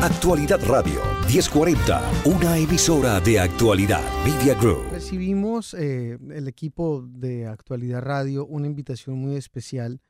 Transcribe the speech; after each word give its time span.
Actualidad 0.00 0.60
Radio 0.64 1.00
1040, 1.26 2.22
una 2.26 2.56
emisora 2.56 3.18
de 3.18 3.40
actualidad 3.40 4.00
Media 4.24 4.54
Group. 4.54 4.92
Recibimos 4.92 5.74
eh, 5.74 6.16
el 6.30 6.46
equipo 6.46 7.02
de 7.02 7.48
Actualidad 7.48 8.02
Radio 8.02 8.46
una 8.46 8.68
invitación 8.68 9.18
muy 9.18 9.34
especial 9.34 10.00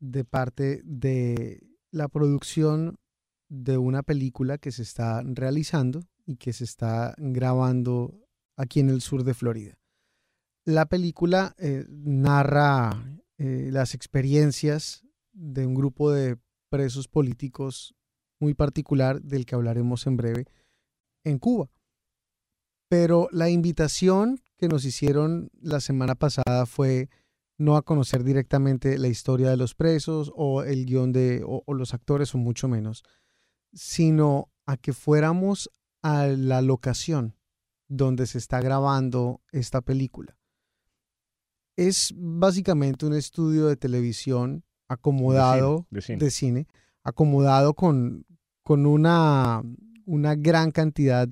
de 0.00 0.24
parte 0.24 0.80
de 0.82 1.60
la 1.90 2.08
producción 2.08 2.96
de 3.50 3.76
una 3.76 4.02
película 4.02 4.56
que 4.56 4.72
se 4.72 4.80
está 4.80 5.22
realizando 5.22 6.00
y 6.24 6.36
que 6.36 6.54
se 6.54 6.64
está 6.64 7.14
grabando 7.18 8.14
aquí 8.56 8.80
en 8.80 8.88
el 8.88 9.02
sur 9.02 9.24
de 9.24 9.34
Florida. 9.34 9.74
La 10.64 10.86
película 10.86 11.54
eh, 11.58 11.84
narra 11.90 13.20
eh, 13.36 13.68
las 13.70 13.92
experiencias 13.92 15.04
de 15.34 15.66
un 15.66 15.74
grupo 15.74 16.10
de 16.10 16.38
presos 16.70 17.08
políticos 17.08 17.94
muy 18.40 18.54
particular 18.54 19.20
del 19.22 19.46
que 19.46 19.54
hablaremos 19.54 20.06
en 20.06 20.16
breve 20.16 20.46
en 21.24 21.38
Cuba. 21.38 21.70
Pero 22.88 23.28
la 23.32 23.50
invitación 23.50 24.40
que 24.56 24.68
nos 24.68 24.84
hicieron 24.84 25.50
la 25.60 25.80
semana 25.80 26.14
pasada 26.14 26.66
fue 26.66 27.10
no 27.58 27.76
a 27.76 27.82
conocer 27.82 28.24
directamente 28.24 28.98
la 28.98 29.08
historia 29.08 29.50
de 29.50 29.56
los 29.56 29.74
presos 29.74 30.32
o 30.34 30.62
el 30.62 30.86
guion 30.86 31.12
de 31.12 31.42
o, 31.44 31.62
o 31.66 31.74
los 31.74 31.92
actores 31.92 32.34
o 32.34 32.38
mucho 32.38 32.68
menos, 32.68 33.02
sino 33.72 34.48
a 34.64 34.76
que 34.76 34.92
fuéramos 34.92 35.70
a 36.02 36.26
la 36.26 36.62
locación 36.62 37.34
donde 37.88 38.26
se 38.26 38.38
está 38.38 38.60
grabando 38.60 39.40
esta 39.50 39.80
película. 39.80 40.36
Es 41.76 42.12
básicamente 42.16 43.06
un 43.06 43.14
estudio 43.14 43.66
de 43.66 43.76
televisión 43.76 44.64
acomodado 44.88 45.86
De 45.90 46.02
cine. 46.02 46.18
de 46.18 46.30
cine, 46.30 46.66
acomodado 47.02 47.74
con, 47.74 48.26
con 48.62 48.86
una, 48.86 49.62
una 50.04 50.34
gran 50.34 50.70
cantidad 50.70 51.28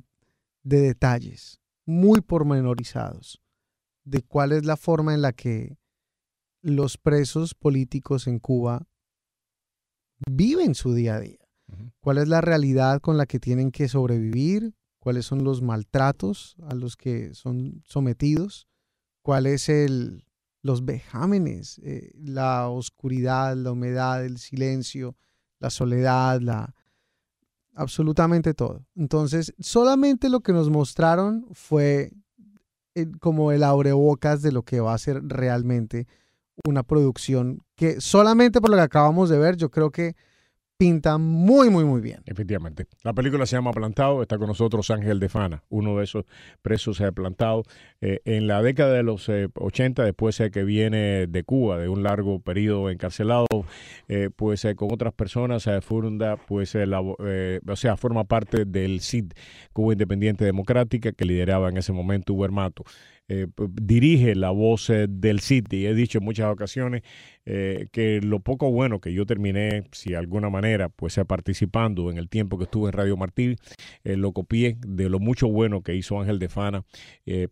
de 0.62 0.80
detalles, 0.80 1.60
muy 1.84 2.20
pormenorizados, 2.20 3.40
de 4.04 4.22
cuál 4.22 4.52
es 4.52 4.64
la 4.64 4.76
forma 4.76 5.14
en 5.14 5.22
la 5.22 5.32
que 5.32 5.78
los 6.62 6.98
presos 6.98 7.54
políticos 7.54 8.26
en 8.26 8.38
Cuba 8.38 8.86
viven 10.28 10.74
su 10.74 10.94
día 10.94 11.16
a 11.16 11.20
día, 11.20 11.38
cuál 12.00 12.18
es 12.18 12.28
la 12.28 12.40
realidad 12.40 13.00
con 13.00 13.16
la 13.16 13.26
que 13.26 13.38
tienen 13.38 13.70
que 13.70 13.88
sobrevivir, 13.88 14.74
cuáles 14.98 15.26
son 15.26 15.44
los 15.44 15.62
maltratos 15.62 16.56
a 16.62 16.74
los 16.74 16.96
que 16.96 17.34
son 17.34 17.82
sometidos, 17.84 18.66
cuál 19.22 19.46
es 19.46 19.68
el, 19.68 20.24
los 20.62 20.84
vejámenes, 20.84 21.78
eh, 21.84 22.10
la 22.14 22.68
oscuridad, 22.68 23.56
la 23.56 23.72
humedad, 23.72 24.24
el 24.24 24.38
silencio, 24.38 25.16
la 25.58 25.70
soledad, 25.70 26.40
la 26.40 26.74
absolutamente 27.74 28.54
todo. 28.54 28.84
Entonces, 28.94 29.54
solamente 29.58 30.28
lo 30.28 30.40
que 30.40 30.52
nos 30.52 30.70
mostraron 30.70 31.46
fue 31.52 32.12
eh, 32.94 33.06
como 33.20 33.52
el 33.52 33.62
abrebocas 33.62 34.42
de 34.42 34.52
lo 34.52 34.62
que 34.62 34.80
va 34.80 34.94
a 34.94 34.98
ser 34.98 35.22
realmente 35.22 36.06
una 36.64 36.82
producción 36.82 37.62
que 37.74 38.00
solamente 38.00 38.60
por 38.60 38.70
lo 38.70 38.76
que 38.76 38.82
acabamos 38.82 39.28
de 39.28 39.38
ver, 39.38 39.56
yo 39.56 39.70
creo 39.70 39.90
que 39.90 40.16
pinta 40.76 41.16
muy, 41.18 41.70
muy, 41.70 41.84
muy 41.84 42.00
bien. 42.00 42.20
Efectivamente. 42.26 42.86
La 43.02 43.12
película 43.14 43.46
se 43.46 43.56
llama 43.56 43.72
Plantado. 43.72 44.22
Está 44.22 44.38
con 44.38 44.48
nosotros 44.48 44.90
Ángel 44.90 45.18
de 45.20 45.28
Fana, 45.28 45.62
uno 45.68 45.96
de 45.96 46.04
esos 46.04 46.24
presos 46.62 47.00
eh, 47.00 47.12
plantados. 47.12 47.66
Eh, 48.00 48.20
en 48.24 48.46
la 48.46 48.62
década 48.62 48.92
de 48.92 49.02
los 49.02 49.28
eh, 49.28 49.48
80, 49.54 50.04
después 50.04 50.38
eh, 50.40 50.50
que 50.50 50.64
viene 50.64 51.26
de 51.26 51.44
Cuba, 51.44 51.78
de 51.78 51.88
un 51.88 52.02
largo 52.02 52.40
periodo 52.40 52.90
encarcelado, 52.90 53.46
eh, 54.08 54.30
pues 54.34 54.64
eh, 54.64 54.74
con 54.74 54.92
otras 54.92 55.14
personas 55.14 55.66
eh, 55.66 55.80
funda, 55.80 56.36
pues, 56.36 56.74
la- 56.74 57.00
o 57.00 57.76
sea, 57.76 57.96
forma 57.96 58.24
parte 58.24 58.64
del 58.64 59.00
CID, 59.00 59.32
Cuba 59.72 59.92
Independiente 59.94 60.44
Democrática, 60.44 61.12
que 61.12 61.24
lideraba 61.24 61.68
en 61.68 61.78
ese 61.78 61.92
momento 61.92 62.34
Hugo 62.34 62.48
Mato. 62.48 62.84
Eh, 63.28 63.48
dirige 63.72 64.36
la 64.36 64.50
voz 64.50 64.88
eh, 64.88 65.06
del 65.08 65.40
CID 65.40 65.72
y 65.72 65.86
he 65.86 65.94
dicho 65.94 66.18
en 66.18 66.24
muchas 66.24 66.46
ocasiones 66.46 67.02
eh, 67.44 67.88
que 67.90 68.20
lo 68.20 68.38
poco 68.38 68.70
bueno 68.70 69.00
que 69.00 69.12
yo 69.12 69.26
terminé, 69.26 69.84
si 69.90 70.10
de 70.10 70.16
alguna 70.16 70.48
manera, 70.48 70.88
pues 70.90 71.18
eh, 71.18 71.24
participando 71.24 72.08
en 72.10 72.18
el 72.18 72.28
tiempo 72.28 72.56
que 72.56 72.64
estuve 72.64 72.88
en 72.88 72.92
Radio 72.92 73.16
Martí, 73.16 73.56
eh, 74.04 74.16
lo 74.16 74.32
copié 74.32 74.76
de 74.86 75.08
lo 75.08 75.18
mucho 75.18 75.48
bueno 75.48 75.82
que 75.82 75.96
hizo 75.96 76.20
Ángel 76.20 76.38
de 76.38 76.48
Fana, 76.48 76.84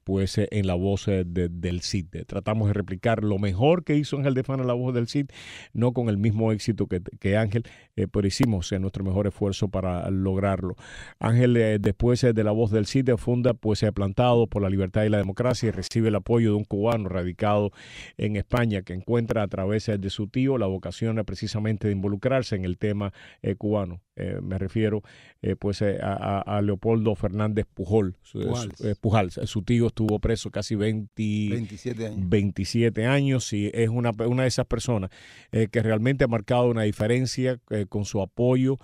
pues 0.04 0.38
en 0.38 0.66
la 0.66 0.74
voz 0.74 1.06
de- 1.06 1.48
del 1.48 1.80
CID. 1.82 2.24
Tratamos 2.26 2.68
de 2.68 2.74
replicar 2.74 3.24
lo 3.24 3.38
mejor 3.38 3.82
que 3.84 3.96
hizo 3.96 4.16
Ángel 4.16 4.34
de 4.34 4.44
Fana 4.44 4.62
en 4.62 4.68
la 4.68 4.74
voz 4.74 4.94
del 4.94 5.08
CID, 5.08 5.26
no 5.72 5.92
con 5.92 6.08
el 6.08 6.18
mismo 6.18 6.52
éxito 6.52 6.86
que, 6.86 7.36
Ángel, 7.36 7.64
pero 8.12 8.26
hicimos 8.26 8.70
nuestro 8.80 9.04
mejor 9.04 9.26
esfuerzo 9.26 9.68
para 9.68 10.08
lograrlo. 10.10 10.76
Ángel, 11.18 11.78
después 11.80 12.20
de 12.22 12.44
la 12.44 12.52
voz 12.52 12.70
del 12.70 12.86
CID, 12.86 13.16
funda, 13.16 13.54
pues 13.54 13.80
se 13.80 13.86
ha 13.86 13.92
plantado 13.92 14.46
por 14.46 14.62
la 14.62 14.70
libertad 14.70 15.04
y 15.04 15.08
la 15.08 15.18
democracia 15.18 15.63
y 15.66 15.70
recibe 15.70 16.08
el 16.08 16.14
apoyo 16.14 16.50
de 16.50 16.56
un 16.56 16.64
cubano 16.64 17.08
radicado 17.08 17.72
en 18.16 18.36
España 18.36 18.82
que 18.82 18.92
encuentra 18.92 19.42
a 19.42 19.48
través 19.48 19.86
de 19.86 20.10
su 20.10 20.28
tío 20.28 20.58
la 20.58 20.66
vocación 20.66 21.16
precisamente 21.24 21.88
de 21.88 21.92
involucrarse 21.92 22.56
en 22.56 22.64
el 22.64 22.78
tema 22.78 23.12
eh, 23.42 23.54
cubano. 23.56 24.00
Eh, 24.16 24.38
me 24.40 24.58
refiero 24.58 25.02
eh, 25.42 25.56
pues 25.56 25.82
eh, 25.82 25.98
a, 26.00 26.60
Leopoldo 26.62 27.14
Fernández 27.16 27.66
Pujol, 27.74 28.16
su, 28.22 28.40
Pujals. 28.40 28.78
su- 28.78 28.96
Pujals. 29.00 29.40
Su 29.44 29.62
tío 29.62 29.88
estuvo 29.88 30.20
preso 30.20 30.50
casi 30.50 30.76
20, 30.76 31.12
27 31.50 32.06
años. 32.06 32.28
27 32.28 33.06
años 33.06 33.52
y 33.52 33.70
es 33.74 33.88
una, 33.88 34.12
una 34.26 34.42
de 34.42 34.48
esas 34.48 34.66
personas 34.66 35.10
que 35.50 35.82
realmente 35.82 36.24
ha 36.24 36.28
marcado 36.28 36.66
una 36.70 36.82
diferencia 36.82 37.58
con 37.88 38.04
su 38.04 38.20
apoyo 38.20 38.78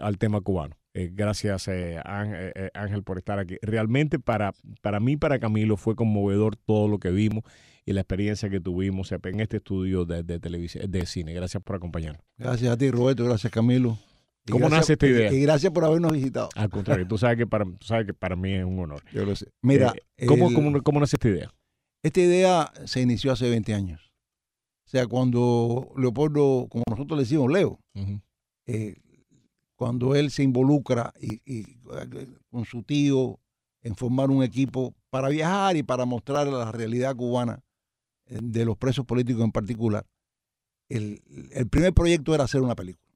al 0.00 0.18
tema 0.18 0.40
cubano. 0.40 0.76
Eh, 0.98 1.10
gracias 1.12 1.68
eh, 1.68 2.00
eh, 2.04 2.70
Ángel 2.74 3.02
por 3.04 3.18
estar 3.18 3.38
aquí. 3.38 3.56
Realmente 3.62 4.18
para, 4.18 4.52
para 4.82 4.98
mí, 4.98 5.16
para 5.16 5.38
Camilo, 5.38 5.76
fue 5.76 5.94
conmovedor 5.94 6.56
todo 6.56 6.88
lo 6.88 6.98
que 6.98 7.10
vimos 7.10 7.44
y 7.86 7.92
la 7.92 8.00
experiencia 8.00 8.50
que 8.50 8.58
tuvimos 8.60 9.12
en 9.12 9.40
este 9.40 9.58
estudio 9.58 10.04
de, 10.04 10.24
de 10.24 10.40
televisión, 10.40 10.90
de 10.90 11.06
cine. 11.06 11.32
Gracias 11.34 11.62
por 11.62 11.76
acompañarnos. 11.76 12.22
Gracias 12.36 12.72
a 12.72 12.76
ti, 12.76 12.90
Roberto. 12.90 13.24
Gracias, 13.24 13.52
Camilo. 13.52 13.96
Y 14.46 14.50
¿Cómo 14.50 14.62
gracias- 14.68 14.80
nace 14.80 14.92
esta 14.94 15.06
idea? 15.06 15.32
Y 15.32 15.40
gracias 15.42 15.72
por 15.72 15.84
habernos 15.84 16.10
visitado. 16.12 16.48
Al 16.56 16.68
contrario, 16.68 17.06
tú 17.06 17.16
sabes 17.16 17.36
que 17.36 17.46
para, 17.46 17.64
tú 17.64 17.86
sabes 17.86 18.06
que 18.06 18.14
para 18.14 18.34
mí 18.34 18.52
es 18.54 18.64
un 18.64 18.78
honor. 18.80 19.02
Yo 19.12 19.24
lo 19.24 19.36
sé. 19.36 19.46
Mira, 19.62 19.92
¿cómo, 20.26 20.48
el- 20.48 20.54
cómo, 20.54 20.82
cómo 20.82 21.00
nace 21.00 21.14
esta 21.16 21.28
idea? 21.28 21.54
esta 22.02 22.20
idea 22.20 22.72
se 22.86 23.02
inició 23.02 23.30
hace 23.32 23.48
20 23.50 23.72
años. 23.74 24.10
O 24.86 24.90
sea, 24.90 25.06
cuando 25.06 25.92
Leopoldo, 25.96 26.66
como 26.70 26.82
nosotros 26.88 27.18
le 27.18 27.22
decimos, 27.24 27.52
Leo, 27.52 27.78
eh, 28.66 28.96
cuando 29.78 30.16
él 30.16 30.32
se 30.32 30.42
involucra 30.42 31.14
y, 31.20 31.40
eh, 31.46 32.28
con 32.50 32.64
su 32.64 32.82
tío 32.82 33.38
en 33.80 33.94
formar 33.94 34.28
un 34.28 34.42
equipo 34.42 34.92
para 35.08 35.28
viajar 35.28 35.76
y 35.76 35.84
para 35.84 36.04
mostrar 36.04 36.48
la 36.48 36.72
realidad 36.72 37.14
cubana 37.14 37.62
eh, 38.26 38.40
de 38.42 38.64
los 38.64 38.76
presos 38.76 39.06
políticos 39.06 39.44
en 39.44 39.52
particular, 39.52 40.04
el, 40.88 41.22
primer 41.70 41.94
proyecto 41.94 42.34
era 42.34 42.42
hacer 42.42 42.60
una 42.60 42.74
película. 42.74 43.14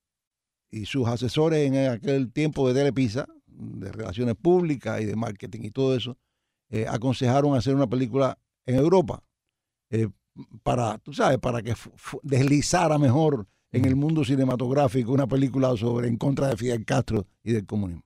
Y 0.70 0.86
sus 0.86 1.08
asesores 1.08 1.66
en 1.66 1.90
aquel 1.90 2.32
tiempo 2.32 2.68
de 2.68 2.74
Telepisa, 2.74 3.26
de 3.46 3.90
relaciones 3.90 4.36
públicas 4.36 5.00
y 5.00 5.04
de 5.06 5.16
marketing 5.16 5.62
y 5.64 5.70
todo 5.72 5.96
eso, 5.96 6.16
eh, 6.70 6.86
aconsejaron 6.88 7.56
hacer 7.56 7.74
una 7.74 7.88
película 7.88 8.38
en 8.66 8.76
Europa 8.76 9.24
para, 10.62 10.96
tú 10.98 11.12
sabes, 11.12 11.38
para 11.38 11.60
que 11.60 11.74
deslizara 12.22 12.98
mejor 12.98 13.48
en 13.72 13.84
el 13.86 13.96
mundo 13.96 14.24
cinematográfico 14.24 15.12
una 15.12 15.26
película 15.26 15.76
sobre 15.76 16.08
en 16.08 16.16
contra 16.16 16.48
de 16.48 16.56
Fidel 16.56 16.84
Castro 16.84 17.26
y 17.42 17.52
del 17.52 17.66
comunismo. 17.66 18.02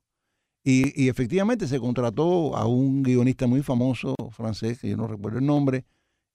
Y, 0.64 1.00
y 1.00 1.08
efectivamente 1.08 1.68
se 1.68 1.78
contrató 1.78 2.56
a 2.56 2.66
un 2.66 3.02
guionista 3.02 3.46
muy 3.46 3.62
famoso 3.62 4.14
francés, 4.30 4.78
que 4.80 4.88
yo 4.88 4.96
no 4.96 5.06
recuerdo 5.06 5.38
el 5.38 5.46
nombre, 5.46 5.84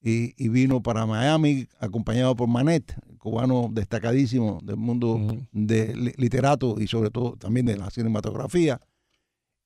y, 0.04 0.34
y 0.44 0.50
vino 0.50 0.82
para 0.82 1.06
Miami 1.06 1.68
acompañado 1.80 2.36
por 2.36 2.48
Manet, 2.48 2.96
cubano 3.20 3.70
destacadísimo 3.72 4.60
del 4.64 4.78
mundo 4.78 5.12
Ujú. 5.16 5.46
de 5.52 5.96
li- 5.96 6.14
literato 6.18 6.80
y 6.80 6.88
sobre 6.88 7.12
todo 7.12 7.36
también 7.38 7.66
de 7.68 7.78
la 7.78 7.90
cinematografía. 7.92 8.82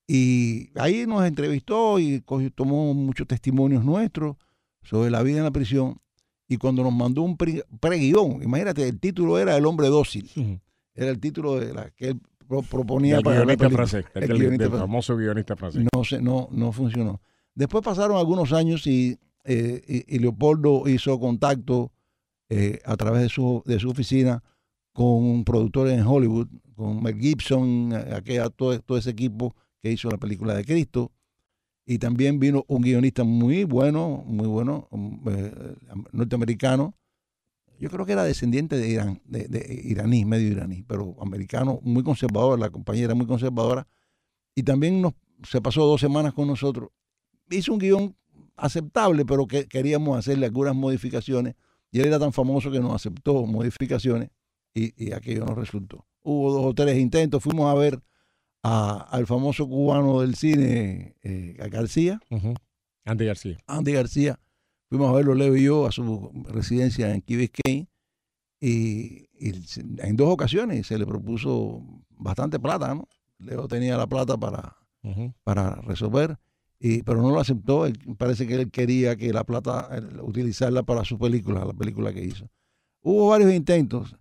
Y 0.08 0.70
ahí 0.80 1.06
nos 1.08 1.26
entrevistó 1.26 2.00
y 2.00 2.22
tomó 2.54 2.94
muchos 2.94 3.28
testimonios 3.28 3.84
nuestros 3.86 4.36
sobre 4.84 5.10
la 5.10 5.24
vida 5.24 5.38
en 5.38 5.44
la 5.46 5.52
prisión. 5.52 5.98
Y 6.48 6.58
cuando 6.58 6.84
nos 6.84 6.94
mandó 6.94 7.22
un 7.24 7.38
pre- 7.38 7.64
preguión, 7.80 8.42
imagínate, 8.44 8.88
el 8.88 9.00
título 9.00 9.40
era 9.40 9.56
El 9.58 9.66
hombre 9.66 9.88
dócil. 9.88 10.30
Era 10.94 11.10
el 11.10 11.20
título 11.20 11.60
de 11.60 11.74
la 11.74 11.90
que 11.92 12.10
él 12.10 12.22
pro- 12.48 12.62
proponía 12.62 13.16
Del 13.16 13.24
para 13.24 13.38
la 13.40 13.42
guionista 13.46 13.66
película. 13.66 13.88
francés, 13.88 14.12
El 14.14 14.22
del, 14.28 14.38
guionista 14.38 14.64
del 14.64 14.70
francés. 14.72 14.80
famoso 14.88 15.18
guionista 15.18 15.56
francés. 15.56 15.86
No, 15.94 16.04
se, 16.04 16.22
no, 16.22 16.48
no 16.52 16.72
funcionó. 16.72 17.22
Después 17.56 17.84
pasaron 17.84 18.18
algunos 18.18 18.54
años 18.54 18.86
y, 18.86 19.18
eh, 19.44 19.82
y- 20.08 20.16
y 20.16 20.20
Leopoldo 20.20 20.88
hizo 20.88 21.20
contacto 21.20 21.92
eh, 22.50 22.80
a 22.86 22.96
través 22.96 23.24
de 23.24 23.30
su, 23.30 23.64
de 23.66 23.80
su 23.80 23.90
oficina 23.90 24.44
con 24.94 25.44
productores 25.44 25.98
en 25.98 26.06
Hollywood, 26.06 26.48
con 26.76 27.02
Mel 27.02 27.20
Gibson, 27.20 27.92
eh, 27.92 28.14
aquella, 28.14 28.50
todo, 28.50 28.80
todo 28.82 28.98
ese 29.00 29.10
equipo 29.10 29.56
que 29.82 29.92
hizo 29.92 30.10
la 30.12 30.18
película 30.18 30.54
de 30.54 30.64
Cristo. 30.64 31.12
Y 31.86 32.00
también 32.00 32.40
vino 32.40 32.66
un 32.68 32.82
guionista 32.82 33.24
muy 33.24 33.64
bueno, 33.64 34.24
muy 34.26 34.48
bueno, 34.48 34.88
um, 34.90 35.22
eh, 35.28 35.76
norteamericano, 36.12 36.96
yo 37.80 37.90
creo 37.90 38.06
que 38.06 38.14
era 38.14 38.24
descendiente 38.24 38.78
de 38.78 38.88
Irán, 38.88 39.22
de, 39.26 39.48
de 39.48 39.82
iraní, 39.84 40.26
medio 40.26 40.48
iraní, 40.48 40.84
pero 40.84 41.16
americano, 41.22 41.80
muy 41.84 42.04
conservador, 42.04 42.58
la 42.58 42.70
compañera 42.70 43.14
muy 43.14 43.28
conservadora, 43.28 43.88
y 44.56 44.64
también 44.64 45.02
nos, 45.02 45.14
se 45.44 45.62
pasó 45.62 45.86
dos 45.86 46.00
semanas 46.00 46.34
con 46.34 46.48
nosotros. 46.48 46.90
Hizo 47.50 47.74
un 47.74 47.80
guion 47.80 48.16
aceptable, 48.56 49.26
pero 49.26 49.46
que 49.46 49.68
queríamos 49.68 50.18
hacerle 50.18 50.46
algunas 50.46 50.74
modificaciones, 50.74 51.56
y 51.92 52.00
él 52.00 52.08
era 52.08 52.18
tan 52.18 52.32
famoso 52.32 52.72
que 52.72 52.80
nos 52.80 52.96
aceptó 52.96 53.46
modificaciones, 53.46 54.30
y, 54.74 54.94
y 55.06 55.12
aquello 55.12 55.46
no 55.46 55.54
resultó. 55.54 56.06
Hubo 56.24 56.52
dos 56.52 56.66
o 56.66 56.74
tres 56.74 56.98
intentos, 56.98 57.44
fuimos 57.44 57.70
a 57.70 57.78
ver 57.78 58.02
a- 58.68 59.08
al 59.12 59.28
famoso 59.28 59.68
cubano 59.68 60.22
del 60.22 60.36
cine, 60.36 61.16
eh, 61.24 61.56
a 61.62 61.68
García. 61.68 62.20
Andy 63.06 63.26
García. 63.26 63.58
Andy 63.68 63.92
García. 63.94 64.40
Fuimos 64.90 65.10
a 65.10 65.14
verlo, 65.14 65.36
Leo 65.36 65.56
y 65.56 65.64
yo, 65.64 65.86
a 65.86 65.92
su 65.92 66.32
residencia 66.50 67.14
en 67.14 67.22
Key 67.22 67.36
Biscayne. 67.38 67.88
Y, 68.60 69.28
en 69.40 70.16
dos 70.16 70.30
ocasiones 70.30 70.88
se 70.88 70.98
le 70.98 71.06
propuso 71.06 71.84
bastante 72.10 72.60
plata, 72.60 72.96
¿no? 72.96 73.08
Leo 73.38 73.68
tenía 73.68 73.98
la 73.98 74.08
plata 74.08 74.38
para, 74.38 74.76
para 75.44 75.76
resolver, 75.82 76.38
y, 76.80 77.04
pero 77.04 77.22
no 77.22 77.30
lo 77.32 77.40
aceptó. 77.40 77.86
Él- 77.86 78.00
parece 78.18 78.48
que 78.48 78.56
él 78.56 78.72
quería 78.72 79.16
que 79.18 79.32
la 79.34 79.44
plata, 79.44 79.90
eh, 79.92 80.02
utilizarla 80.22 80.84
para 80.84 81.04
su 81.04 81.20
película, 81.20 81.66
la 81.66 81.74
película 81.74 82.12
que 82.14 82.24
hizo. 82.24 82.50
Hubo 83.02 83.28
varios 83.30 83.54
intentos. 83.54 84.16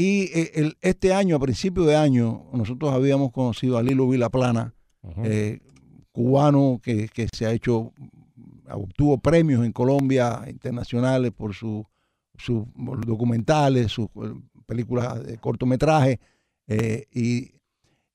Y 0.00 0.22
eh, 0.32 0.50
el- 0.54 0.76
este 0.80 1.12
año, 1.12 1.36
a 1.36 1.40
principio 1.40 1.84
de 1.84 1.94
año, 1.96 2.46
nosotros 2.52 2.92
habíamos 2.92 3.32
conocido 3.32 3.76
a 3.78 3.82
Lilo 3.82 4.08
Vilaplana, 4.08 4.74
eh, 5.24 5.60
cubano 6.12 6.80
que, 6.82 7.08
que 7.08 7.28
se 7.32 7.46
ha 7.46 7.52
hecho, 7.52 7.92
obtuvo 8.70 9.18
premios 9.18 9.64
en 9.64 9.72
Colombia 9.72 10.42
internacionales 10.48 11.32
por 11.32 11.54
su- 11.54 11.84
sus 12.36 12.64
documentales, 13.06 13.92
sus 13.92 14.06
eh, 14.06 14.32
películas 14.66 15.24
de 15.24 15.38
cortometraje, 15.38 16.18
eh, 16.66 17.06
y, 17.12 17.52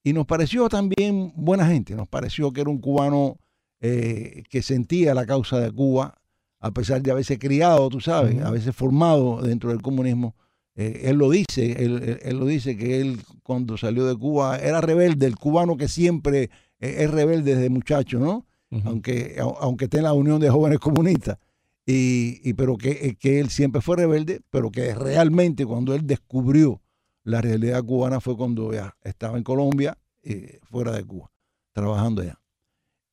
y 0.03 0.13
nos 0.13 0.25
pareció 0.25 0.67
también 0.69 1.33
buena 1.35 1.67
gente, 1.67 1.95
nos 1.95 2.07
pareció 2.07 2.51
que 2.51 2.61
era 2.61 2.69
un 2.69 2.79
cubano 2.79 3.37
eh, 3.81 4.43
que 4.49 4.61
sentía 4.63 5.13
la 5.13 5.25
causa 5.25 5.59
de 5.59 5.71
Cuba, 5.71 6.15
a 6.59 6.71
pesar 6.71 7.01
de 7.03 7.11
haberse 7.11 7.37
criado, 7.37 7.87
tú 7.89 7.99
sabes, 8.01 8.35
Ujú. 8.35 8.45
haberse 8.45 8.71
formado 8.73 9.41
dentro 9.41 9.69
del 9.69 9.81
comunismo. 9.81 10.33
Eh, 10.75 11.03
él 11.05 11.17
lo 11.17 11.29
dice, 11.29 11.71
él, 11.83 12.03
él- 12.03 12.19
él 12.21 12.37
lo 12.37 12.45
dice 12.45 12.75
que 12.75 12.99
él 12.99 13.19
cuando 13.43 13.77
salió 13.77 14.05
de 14.05 14.15
Cuba 14.15 14.57
era 14.57 14.81
rebelde, 14.81 15.25
el 15.25 15.35
cubano 15.37 15.77
que 15.77 15.87
siempre 15.87 16.49
eh, 16.79 16.95
es 16.99 17.11
rebelde 17.11 17.55
desde 17.55 17.69
muchacho, 17.69 18.19
¿no? 18.19 18.45
Aunque, 18.83 19.37
au- 19.39 19.55
aunque 19.61 19.85
esté 19.85 19.99
en 19.99 20.03
la 20.03 20.11
Unión 20.13 20.39
de 20.41 20.49
Jóvenes 20.49 20.79
Comunistas. 20.79 21.37
Y, 21.85 22.41
y 22.43 22.53
pero 22.55 22.77
que, 22.77 22.89
eh, 22.91 23.15
que 23.17 23.39
él 23.39 23.49
siempre 23.49 23.79
fue 23.81 23.95
rebelde, 23.95 24.41
pero 24.49 24.69
que 24.71 24.93
realmente 24.95 25.65
cuando 25.65 25.93
él 25.95 26.05
descubrió 26.05 26.81
la 27.23 27.39
realidad 27.41 27.83
cubana 27.83 28.19
fue 28.19 28.35
cuando 28.35 28.73
ya 28.73 28.95
estaba 29.03 29.37
en 29.37 29.43
Colombia, 29.43 29.97
eh, 30.23 30.59
fuera 30.63 30.91
de 30.91 31.03
Cuba, 31.05 31.31
trabajando 31.73 32.21
allá. 32.23 32.39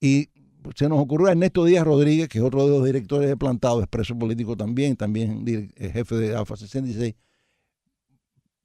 Y 0.00 0.30
se 0.74 0.88
nos 0.88 0.98
ocurrió 0.98 1.28
a 1.28 1.32
Ernesto 1.32 1.64
Díaz 1.64 1.84
Rodríguez, 1.84 2.28
que 2.28 2.38
es 2.38 2.44
otro 2.44 2.64
de 2.64 2.70
los 2.70 2.84
directores 2.84 3.28
de 3.28 3.36
Plantado, 3.36 3.80
expreso 3.80 4.18
político 4.18 4.56
también, 4.56 4.96
también 4.96 5.44
jefe 5.76 6.14
de 6.16 6.34
AFA 6.36 6.56
66, 6.56 7.14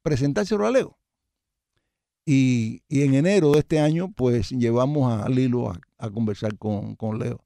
presentárselo 0.08 0.66
a 0.66 0.70
Leo. 0.70 0.96
Y, 2.24 2.82
y 2.88 3.02
en 3.02 3.14
enero 3.14 3.52
de 3.52 3.58
este 3.58 3.78
año, 3.78 4.10
pues 4.12 4.50
llevamos 4.50 5.12
a 5.12 5.28
Lilo 5.28 5.70
a, 5.98 6.10
conversar 6.10 6.56
con, 6.56 6.96
con 6.96 7.18
Leo. 7.18 7.44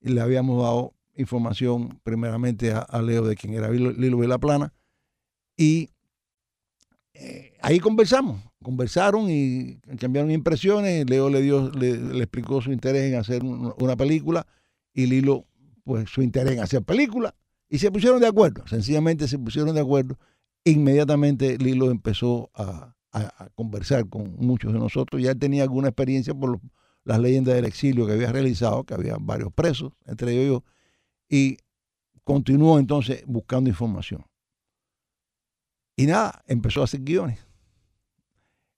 Y 0.00 0.10
le 0.10 0.20
habíamos 0.20 0.60
dado 0.60 0.94
información 1.14 2.00
primeramente 2.02 2.72
a, 2.72 3.00
Leo 3.02 3.24
de 3.24 3.36
quién 3.36 3.54
era 3.54 3.70
Lilo, 3.70 3.92
Lilo 3.92 4.18
Vilaplana. 4.18 4.72
Y 5.56 5.90
eh, 7.14 7.52
ahí 7.62 7.78
conversamos, 7.78 8.40
conversaron 8.60 9.26
y 9.30 9.76
cambiaron 9.98 10.32
impresiones. 10.32 11.08
Leo 11.08 11.28
le 11.30 11.42
dio, 11.42 11.70
le, 11.70 12.18
explicó 12.18 12.60
su 12.60 12.72
interés 12.72 13.12
en 13.12 13.20
hacer 13.20 13.44
un- 13.44 13.72
una 13.78 13.96
película 13.96 14.46
y 14.92 15.06
Lilo, 15.06 15.46
pues 15.84 16.10
su 16.10 16.22
interés 16.22 16.54
en 16.54 16.60
hacer 16.60 16.82
película. 16.82 17.36
Y 17.68 17.78
se 17.78 17.92
pusieron 17.92 18.20
de 18.20 18.26
acuerdo, 18.26 18.66
sencillamente 18.66 19.28
se 19.28 19.38
pusieron 19.38 19.74
de 19.74 19.80
acuerdo. 19.80 20.18
Inmediatamente 20.64 21.56
Lilo 21.58 21.90
empezó 21.90 22.50
a, 22.54 22.94
a- 23.12 23.44
a 23.44 23.48
conversar 23.50 24.08
con 24.08 24.36
muchos 24.36 24.72
de 24.72 24.78
nosotros. 24.78 25.22
Ya 25.22 25.30
él 25.32 25.38
tenía 25.38 25.62
alguna 25.62 25.88
experiencia 25.88 26.34
por 26.34 26.50
los- 26.50 26.60
las 27.04 27.18
leyendas 27.18 27.54
del 27.54 27.64
exilio 27.64 28.06
que 28.06 28.12
había 28.12 28.30
realizado, 28.30 28.84
que 28.84 28.94
había 28.94 29.16
varios 29.18 29.52
presos, 29.52 29.92
entre 30.06 30.32
ellos 30.32 30.62
yo, 30.62 30.64
y 31.28 31.56
continuó 32.24 32.78
entonces 32.78 33.24
buscando 33.26 33.70
información. 33.70 34.24
Y 35.96 36.06
nada, 36.06 36.42
empezó 36.46 36.82
a 36.82 36.84
hacer 36.84 37.00
guiones. 37.02 37.38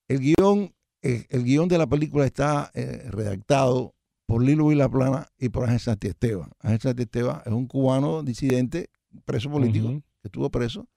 El 0.08 0.18
guion, 0.20 0.74
eh, 1.02 1.26
el 1.30 1.44
guion 1.44 1.68
de 1.68 1.78
la 1.78 1.86
película 1.86 2.24
está 2.26 2.70
eh, 2.74 3.06
redactado 3.10 3.94
por 4.26 4.42
Lilo 4.42 4.68
Vilaplana 4.68 5.28
y 5.38 5.48
por 5.48 5.64
Ángel 5.64 5.80
Santiesteban. 5.80 6.50
Ángel 6.60 6.80
Santiesteban 6.80 7.42
es 7.44 7.52
un 7.52 7.66
cubano 7.66 8.22
disidente, 8.22 8.88
preso 9.24 9.50
político, 9.50 9.88
que 10.20 10.28
estuvo 10.28 10.50
preso, 10.50 10.88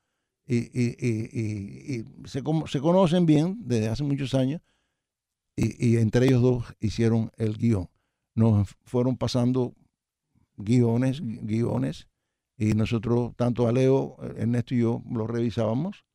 y, 0.48 0.58
y- 0.58 0.96
y- 1.00 1.96
y- 1.96 2.28
se, 2.28 2.42
se 2.68 2.80
conocen 2.80 3.26
bien 3.26 3.58
desde 3.62 3.88
hace 3.90 4.04
muchos 4.04 4.34
años, 4.34 4.62
y, 5.58 5.98
entre 5.98 6.26
ellos 6.26 6.42
dos 6.42 6.66
hicieron 6.82 7.32
el 7.38 7.58
guion. 7.58 7.90
Nos 8.36 8.76
fueron 8.84 9.16
pasando 9.18 9.74
guiones, 10.58 11.22
gui- 11.24 11.40
guiones, 11.44 12.08
y 12.58 12.74
nosotros, 12.74 13.34
tanto 13.36 13.68
a 13.68 13.72
Leo, 13.72 14.18
Ernesto 14.38 14.76
y 14.76 14.80
yo, 14.80 15.02
lo 15.12 15.28
revisábamos 15.28 16.06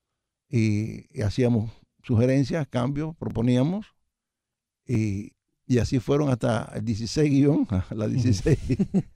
y, 0.49 1.07
y 1.17 1.23
hacíamos 1.23 1.71
sugerencias, 2.03 2.67
cambios, 2.69 3.17
proponíamos, 3.17 3.87
y, 4.87 5.33
y 5.67 5.79
así 5.79 6.01
fueron 6.01 6.29
hasta 6.31 6.71
el 6.75 6.85
16 6.85 7.31
guion, 7.31 7.67
la 7.91 8.09
16, 8.09 8.59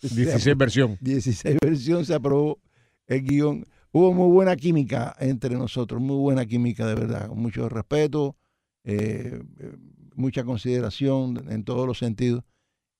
16 0.00 0.56
versión. 0.56 0.98
16 1.00 1.56
versión 1.60 2.04
se 2.04 2.14
aprobó 2.14 2.58
el 3.06 3.22
guion. 3.24 3.66
Hubo 3.96 4.12
muy 4.12 4.28
buena 4.32 4.56
química 4.56 5.14
entre 5.20 5.54
nosotros, 5.56 6.00
muy 6.02 6.16
buena 6.16 6.44
química 6.46 6.84
de 6.84 6.96
verdad, 6.96 7.28
mucho 7.30 7.68
respeto, 7.68 8.36
eh, 8.82 9.40
eh, 9.60 9.76
mucha 10.16 10.42
consideración 10.42 11.44
en 11.48 11.62
todos 11.62 11.86
los 11.86 11.98
sentidos. 11.98 12.42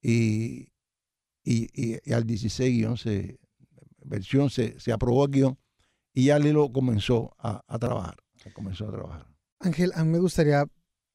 Y, 0.01 0.69
y, 1.43 1.67
y- 1.75 2.13
al 2.13 2.25
16 2.25 2.73
guion 2.79 2.97
se, 2.97 3.41
versión 4.05 4.51
se, 4.51 4.79
se 4.79 4.93
aprobó 4.93 5.25
el 5.25 5.33
guion 5.33 5.59
y 6.13 6.27
ya 6.27 6.39
Lilo 6.39 6.71
comenzó 6.73 7.35
a, 7.39 7.61
a 7.67 7.79
trabajar. 7.81 8.15
Comenzó 8.53 8.87
a 8.89 8.93
trabajar. 8.93 9.27
Ángel, 9.59 9.91
a 9.97 10.05
mí 10.05 10.13
me 10.13 10.21
gustaría, 10.21 10.65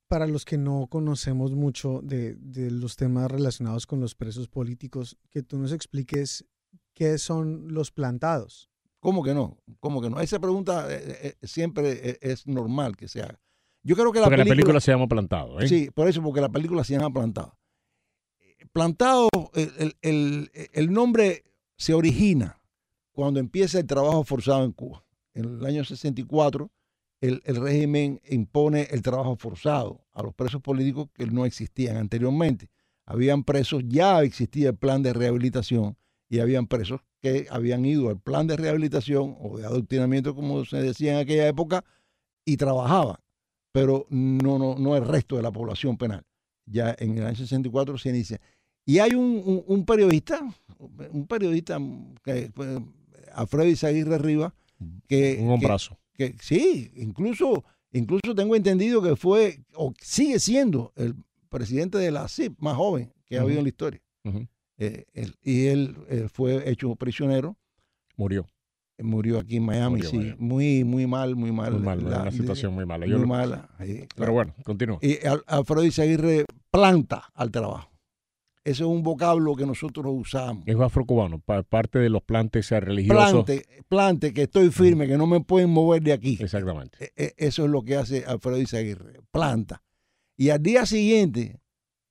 para 0.09 0.27
los 0.27 0.43
que 0.43 0.57
no 0.57 0.87
conocemos 0.87 1.53
mucho 1.53 2.01
de, 2.03 2.35
de 2.35 2.69
los 2.69 2.97
temas 2.97 3.31
relacionados 3.31 3.87
con 3.87 4.01
los 4.01 4.13
presos 4.13 4.49
políticos, 4.49 5.17
que 5.29 5.41
tú 5.41 5.57
nos 5.57 5.71
expliques 5.71 6.43
qué 6.93 7.17
son 7.17 7.73
los 7.73 7.91
plantados. 7.91 8.69
¿Cómo 8.99 9.23
que 9.23 9.33
no? 9.33 9.57
¿Cómo 9.79 10.01
que 10.01 10.09
no? 10.09 10.19
Esa 10.19 10.39
pregunta 10.39 10.87
eh, 10.89 11.35
eh, 11.41 11.47
siempre 11.47 12.09
eh, 12.11 12.17
es 12.21 12.45
normal 12.47 12.97
que 12.97 13.07
se 13.07 13.21
haga. 13.21 13.39
Yo 13.81 13.95
creo 13.95 14.11
que 14.11 14.19
la 14.19 14.25
Porque 14.25 14.37
la 14.37 14.43
película, 14.43 14.55
película 14.55 14.79
se 14.81 14.91
llama 14.91 15.07
Plantado. 15.07 15.59
¿eh? 15.61 15.67
Sí, 15.69 15.89
por 15.93 16.07
eso, 16.09 16.21
porque 16.21 16.41
la 16.41 16.49
película 16.49 16.83
se 16.83 16.93
llama 16.93 17.09
Plantado. 17.13 17.57
Plantado, 18.73 19.29
el, 19.55 19.71
el- 19.79 19.95
el- 20.01 20.51
el 20.73 20.91
nombre 20.93 21.43
se 21.77 21.93
origina 21.93 22.61
cuando 23.11 23.39
empieza 23.39 23.79
el 23.79 23.85
trabajo 23.87 24.23
forzado 24.23 24.63
en 24.65 24.73
Cuba. 24.73 25.05
En 25.33 25.45
el 25.45 25.65
año 25.65 25.83
64, 25.85 26.69
el, 27.21 27.41
el 27.45 27.55
régimen 27.55 28.21
impone 28.29 28.87
el 28.91 29.01
trabajo 29.01 29.35
forzado 29.37 30.05
a 30.13 30.23
los 30.23 30.33
presos 30.33 30.61
políticos 30.61 31.07
que 31.13 31.25
no 31.25 31.45
existían 31.45 31.97
anteriormente. 31.97 32.69
Habían 33.05 33.43
presos, 33.43 33.83
ya 33.87 34.21
existía 34.21 34.69
el 34.69 34.77
plan 34.77 35.01
de 35.03 35.13
rehabilitación 35.13 35.97
y 36.29 36.39
habían 36.39 36.67
presos 36.67 37.01
que 37.21 37.47
habían 37.49 37.83
ido 37.85 38.09
al 38.09 38.19
plan 38.19 38.47
de 38.47 38.55
rehabilitación 38.55 39.35
o 39.41 39.57
de 39.57 39.65
adoctrinamiento, 39.65 40.35
como 40.35 40.63
se 40.65 40.77
decía 40.77 41.13
en 41.13 41.17
aquella 41.19 41.47
época, 41.47 41.83
y 42.45 42.57
trabajaban 42.57 43.17
pero 43.71 44.07
no, 44.09 44.57
no, 44.57 44.75
no 44.79 44.95
el 44.97 45.05
resto 45.07 45.35
de 45.35 45.43
la 45.43 45.51
población 45.51 45.95
penal. 45.95 46.23
Ya 46.65 46.95
en 46.97 47.17
el 47.19 47.25
año 47.27 47.35
64 47.35 47.99
se 47.99 48.09
inicia. 48.09 48.41
Y 48.83 48.97
hay 48.97 49.11
un, 49.13 49.41
un- 49.45 49.63
un 49.67 49.85
periodista, 49.85 50.39
un 51.11 51.27
periodista 51.27 51.77
que 52.23 52.51
fue 52.53 52.79
Alfredo 53.33 53.67
Izaguirre 53.69 54.17
Rivas, 54.17 54.53
que, 55.07 55.37
Un 55.39 55.51
hombrazo. 55.51 55.99
que 56.13 56.35
sí, 56.41 56.91
incluso, 56.95 57.63
incluso 57.91 58.33
tengo 58.33 58.55
entendido 58.55 59.03
que 59.03 59.15
fue 59.15 59.59
o 59.75 59.93
sigue 60.01 60.39
siendo 60.39 60.91
el 60.95 61.13
presidente 61.49 61.99
de 61.99 62.09
la 62.09 62.27
CIP 62.27 62.59
más 62.59 62.75
joven 62.75 63.13
que 63.27 63.37
ha 63.37 63.41
habido 63.41 63.59
en 63.59 63.65
la 63.65 63.69
historia. 63.69 64.01
Eh, 64.79 65.05
él- 65.13 65.35
y 65.43 65.65
él 65.67 65.95
eh, 66.07 66.27
fue 66.31 66.69
hecho 66.69 66.95
prisionero, 66.95 67.57
Murió. 68.15 68.47
murió 68.97 69.39
aquí 69.39 69.57
en 69.57 69.63
Miami, 69.63 69.97
Murió, 69.97 70.09
sí, 70.09 70.17
Miami. 70.17 70.35
muy, 70.39 70.83
muy 70.85 71.05
mal, 71.07 71.35
muy 71.35 71.51
mal. 71.51 71.73
Muy 71.73 71.81
mal, 71.81 72.09
la- 72.09 72.21
una 72.23 72.31
situación 72.31 72.73
muy 72.73 72.85
mala. 72.85 73.05
Yo 73.05 73.13
muy 73.17 73.21
lo- 73.21 73.27
mala. 73.27 73.69
sí, 73.85 74.05
Pero 74.15 74.31
bueno, 74.33 74.53
continúa. 74.63 74.97
Y 75.01 75.25
Al- 75.25 75.43
Alfredo 75.47 75.83
Izaguirre 75.83 76.45
planta 76.71 77.29
al 77.33 77.51
trabajo. 77.51 77.91
ese 78.65 78.83
es 78.83 78.87
un 78.89 79.01
vocablo 79.03 79.55
que 79.55 79.65
nosotros 79.65 80.05
usamos. 80.15 80.63
Es 80.67 80.79
afrocubano, 80.79 81.39
pa- 81.39 81.63
parte 81.63 81.97
de 81.99 82.09
los 82.09 82.21
plantes 82.21 82.69
religiosos. 82.69 83.43
Plante, 83.45 83.65
plante, 83.87 84.33
que 84.33 84.43
estoy 84.43 84.69
firme, 84.69 85.07
que 85.07 85.17
no 85.17 85.25
me 85.27 85.39
pueden 85.41 85.71
mover 85.71 86.03
de 86.03 86.13
aquí. 86.13 86.37
Exactamente. 86.39 86.97
E- 87.15 87.23
e- 87.25 87.33
Eso 87.47 87.65
es 87.65 87.71
lo 87.71 87.81
que 87.83 87.95
hace 87.95 88.25
Alfredo 88.25 88.59
Izaguirre, 88.59 89.21
planta. 89.31 89.81
Y 90.37 90.51
al 90.51 90.61
día 90.61 90.85
siguiente, 90.85 91.59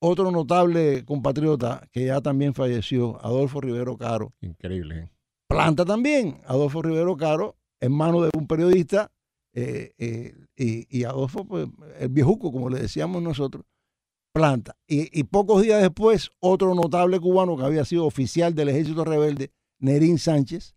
otro 0.01 0.31
notable 0.31 1.05
compatriota 1.05 1.89
que 1.93 2.07
ya 2.07 2.21
también 2.21 2.55
falleció, 2.55 3.19
Adolfo 3.25 3.61
Rivero 3.61 3.97
Caro, 3.97 4.33
Increíble. 4.41 4.99
¿eh? 4.99 5.11
planta 5.49 5.85
también. 5.85 6.41
Adolfo 6.47 6.83
Rivero 6.83 7.17
Caro, 7.17 7.57
hermano 7.81 8.23
de 8.23 8.31
un 8.37 8.47
periodista, 8.47 9.11
eh, 9.53 9.93
eh, 9.99 10.35
y, 10.57 10.99
y 10.99 11.05
Adolfo, 11.05 11.45
pues, 11.45 11.69
el 11.99 12.09
viejuco, 12.11 12.53
como 12.53 12.69
le 12.69 12.81
decíamos 12.81 13.23
nosotros, 13.23 13.65
planta. 14.33 14.77
Y, 14.87 15.19
y 15.19 15.25
pocos 15.25 15.63
días 15.63 15.83
después, 15.83 16.31
otro 16.39 16.75
notable 16.75 17.19
cubano 17.19 17.57
que 17.57 17.65
había 17.65 17.85
sido 17.85 18.07
oficial 18.07 18.55
del 18.55 18.69
ejército 18.69 19.05
rebelde, 19.05 19.53
Nerín 19.81 20.19
Sánchez, 20.19 20.77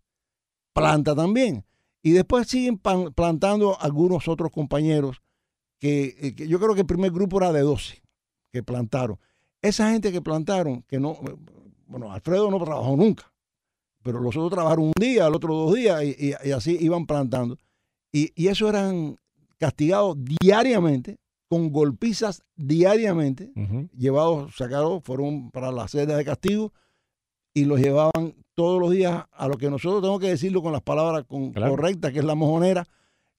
planta 0.72 1.14
también. 1.14 1.64
Y 2.02 2.12
después 2.12 2.48
siguen 2.48 2.78
plantando 2.78 3.80
algunos 3.80 4.26
otros 4.26 4.50
compañeros 4.50 5.22
que, 5.78 6.16
eh, 6.20 6.34
que 6.34 6.48
yo 6.48 6.58
creo 6.58 6.74
que 6.74 6.80
el 6.80 6.86
primer 6.86 7.12
grupo 7.12 7.38
era 7.38 7.52
de 7.52 7.60
12 7.60 8.01
que 8.52 8.62
plantaron. 8.62 9.18
Esa 9.62 9.90
gente 9.90 10.12
que 10.12 10.20
plantaron, 10.20 10.82
que 10.82 11.00
no, 11.00 11.16
bueno, 11.86 12.12
Alfredo 12.12 12.50
no 12.50 12.58
trabajó 12.62 12.96
nunca, 12.96 13.32
pero 14.02 14.20
los 14.20 14.36
otros 14.36 14.50
trabajaron 14.52 14.86
un 14.86 14.92
día, 15.00 15.26
el 15.26 15.34
otro 15.34 15.54
dos 15.54 15.74
días, 15.74 16.02
y, 16.04 16.08
y- 16.18 16.48
y 16.48 16.52
así 16.52 16.76
iban 16.80 17.06
plantando. 17.06 17.56
Y, 18.12 18.30
y 18.34 18.48
eso 18.48 18.68
eran 18.68 19.16
castigados 19.58 20.16
diariamente, 20.18 21.18
con 21.48 21.70
golpizas 21.70 22.42
diariamente, 22.56 23.52
llevados, 23.96 24.56
sacados, 24.56 25.02
fueron 25.04 25.50
para 25.50 25.70
las 25.70 25.90
sedes 25.90 26.16
de 26.16 26.24
castigo 26.24 26.72
y 27.54 27.66
los 27.66 27.78
llevaban 27.78 28.34
todos 28.54 28.80
los 28.80 28.90
días 28.90 29.24
a 29.30 29.48
lo 29.48 29.56
que 29.58 29.68
nosotros 29.70 30.00
tenemos 30.00 30.20
que 30.20 30.28
decirlo 30.28 30.62
con 30.62 30.72
las 30.72 30.80
palabras 30.82 31.24
con- 31.26 31.52
Claro. 31.52 31.72
correctas, 31.72 32.12
que 32.12 32.18
es 32.20 32.24
la 32.24 32.34
mojonera. 32.34 32.86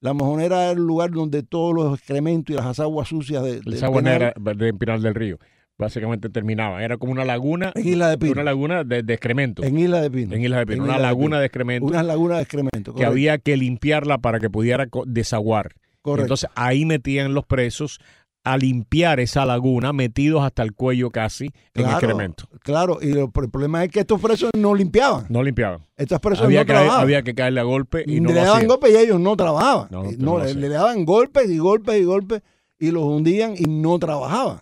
La 0.04 0.12
mojonera 0.12 0.66
es 0.70 0.76
el 0.76 0.82
lugar 0.84 1.10
donde 1.12 1.42
todos 1.42 1.74
los 1.74 1.98
excrementos 1.98 2.54
y 2.54 2.58
las 2.58 2.78
aguas 2.78 3.08
sucias 3.08 3.42
de, 3.42 3.60
del 3.60 3.72
Esa 3.72 3.90
penal- 3.90 4.34
de 4.56 4.74
Pinar 4.74 5.00
del 5.00 5.14
Río. 5.14 5.38
Básicamente 5.78 6.28
terminaba. 6.28 6.84
Era 6.84 6.98
como 6.98 7.10
una 7.12 7.24
laguna, 7.24 7.72
en 7.74 7.88
Isla 7.88 8.10
de 8.10 8.18
Pino. 8.18 8.32
una 8.32 8.44
laguna 8.44 8.84
de, 8.84 9.02
de 9.02 9.14
excremento. 9.14 9.62
En 9.64 9.78
Isla 9.78 10.02
de 10.02 10.10
Pino. 10.10 10.34
En 10.34 10.42
Isla 10.42 10.58
de 10.58 10.66
Pino. 10.66 10.76
En 10.76 10.82
Una 10.82 10.92
Isla 10.92 10.98
de 10.98 11.02
laguna 11.08 11.26
Pino. 11.28 11.38
de 11.40 11.46
excremento 11.46 11.86
Unas 11.86 12.04
lagunas 12.06 12.36
de 12.36 12.42
excremento. 12.42 12.94
que 12.94 13.04
había 13.06 13.38
que 13.38 13.56
limpiarla 13.56 14.18
para 14.18 14.38
que 14.40 14.50
pudiera 14.50 14.86
desaguar. 15.06 15.72
correcto. 16.02 16.24
Entonces 16.26 16.50
ahí 16.54 16.84
metían 16.84 17.32
los 17.32 17.46
presos 17.46 17.98
a 18.46 18.58
limpiar 18.58 19.20
esa 19.20 19.46
laguna, 19.46 19.92
metidos 19.94 20.42
hasta 20.44 20.62
el 20.62 20.74
cuello 20.74 21.10
casi 21.10 21.46
en 21.46 21.52
Claro. 21.84 21.90
excremento. 21.92 22.44
Claro, 22.60 22.98
y 23.00 23.06
lo- 23.14 23.32
el 23.34 23.50
problema 23.50 23.82
es 23.84 23.90
que 23.90 24.00
estos 24.00 24.20
presos 24.20 24.50
no 24.54 24.74
limpiaban. 24.74 25.24
No 25.30 25.42
limpiaban. 25.42 25.80
Estas 25.96 26.20
personas 26.20 26.46
Había 26.48 26.60
no 26.60 26.66
que, 26.66 26.72
trabajaban. 26.74 27.00
había 27.02 27.22
que 27.22 27.34
caerle 27.34 27.60
a 27.60 27.64
golpe 27.64 28.04
y 28.06 28.20
no 28.20 28.28
le 28.28 28.34
lo 28.34 28.44
daban 28.44 28.66
golpes 28.66 28.92
y 28.92 28.96
ellos 28.98 29.18
no 29.18 29.34
trabajaban. 29.36 29.88
No, 29.90 30.02
lo 30.38 30.44
le, 30.44 30.68
daban 30.68 31.04
golpes 31.06 31.48
y 31.48 31.56
golpes 31.58 31.98
y 32.00 32.04
golpes 32.04 32.42
y 32.78 32.90
los 32.90 33.02
hundían 33.04 33.54
y 33.56 33.62
no 33.64 33.98
trabajaban. 33.98 34.60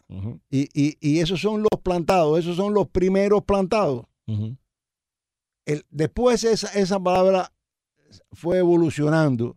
Y, 0.48 0.68
y, 0.72 0.96
y 1.00 1.18
esos 1.18 1.40
son 1.40 1.62
los 1.62 1.80
plantados, 1.82 2.38
esos 2.38 2.56
son 2.56 2.74
los 2.74 2.86
primeros 2.88 3.42
plantados. 3.42 4.04
El- 5.66 5.84
después 5.90 6.44
esa, 6.44 6.68
esa 6.78 7.00
palabra 7.00 7.52
fue 8.32 8.58
evolucionando. 8.58 9.56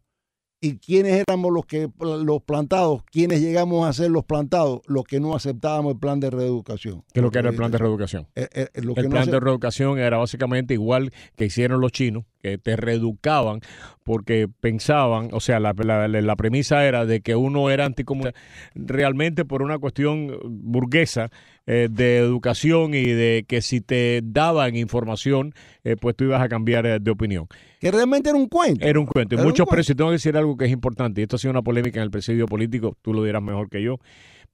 ¿Y 0.65 0.79
quiénes 0.79 1.24
éramos 1.27 1.53
los 1.53 1.67
que 1.67 1.91
los 2.00 2.41
plantados? 2.41 3.03
¿Quiénes 3.12 3.39
llegamos 3.39 3.88
a 3.88 3.93
ser 3.93 4.10
los 4.10 4.25
plantados? 4.25 4.81
Los 4.88 5.03
que 5.03 5.19
no 5.19 5.36
aceptábamos 5.36 5.93
el 5.93 6.00
plan 6.00 6.19
de 6.19 6.31
reeducación. 6.31 7.03
¿Qué 7.13 7.19
es 7.19 7.24
lo 7.24 7.29
que 7.29 7.38
era 7.38 7.51
el 7.51 7.55
plan 7.55 7.69
de 7.69 7.77
reeducación? 7.77 8.25
Eh, 8.34 8.48
eh, 8.51 8.67
que 8.74 8.79
El 8.79 8.88
no 8.88 8.95
plan 8.95 9.29
de 9.29 9.39
reeducación 9.39 10.00
era 10.00 10.17
básicamente 10.17 10.74
igual 10.74 11.13
que 11.36 11.45
hicieron 11.45 11.81
los 11.81 11.91
chinos, 11.91 12.24
que 12.46 12.58
te 12.58 12.75
reeducaban 12.75 13.60
porque 14.04 14.48
pensaban, 14.60 15.30
o 15.32 15.40
sea, 15.40 15.60
la, 15.60 15.74
la- 15.84 16.08
la 16.08 16.36
premisa 16.36 16.86
era 16.86 17.06
de 17.06 17.22
que 17.22 17.36
uno 17.36 17.70
era 17.72 17.86
anticomunista 17.86 18.40
realmente 18.75 19.46
por 19.46 19.62
una 19.64 19.80
cuestión 19.80 20.38
burguesa 20.44 21.30
eh, 21.66 21.88
de 21.90 22.18
educación 22.18 22.94
y 22.94 23.04
de 23.06 23.46
que 23.48 23.62
si 23.62 23.82
te 23.82 24.22
daban 24.24 24.75
información, 24.75 25.54
eh, 25.84 25.96
pues 26.00 26.16
tú 26.16 26.25
ibas 26.25 26.42
a 26.42 26.48
cambiar 26.50 26.86
eh, 26.86 27.00
de 27.00 27.10
opinión. 27.12 27.48
que 27.80 27.90
realmente 27.90 28.30
era 28.30 28.38
un 28.38 28.48
cuento. 28.48 28.86
Era 28.86 29.00
un 29.00 29.08
cuento. 29.08 29.34
Y 29.36 29.40
muchos 29.40 29.68
presos, 29.68 29.96
tengo 29.96 30.12
que 30.12 30.16
decir 30.18 30.38
algo 30.38 30.56
que 30.58 30.66
es 30.66 30.72
importante, 30.72 31.22
y 31.22 31.24
esto 31.24 31.38
ha 31.38 31.40
sido 31.40 31.52
una 31.52 31.64
polémica 31.64 32.00
en 32.00 32.04
el 32.04 32.12
presidio 32.12 32.46
político, 32.46 32.96
tú 33.02 33.14
lo 33.14 33.24
dirás 33.24 33.42
mejor 33.42 33.70
que 33.70 33.82
yo, 33.82 33.98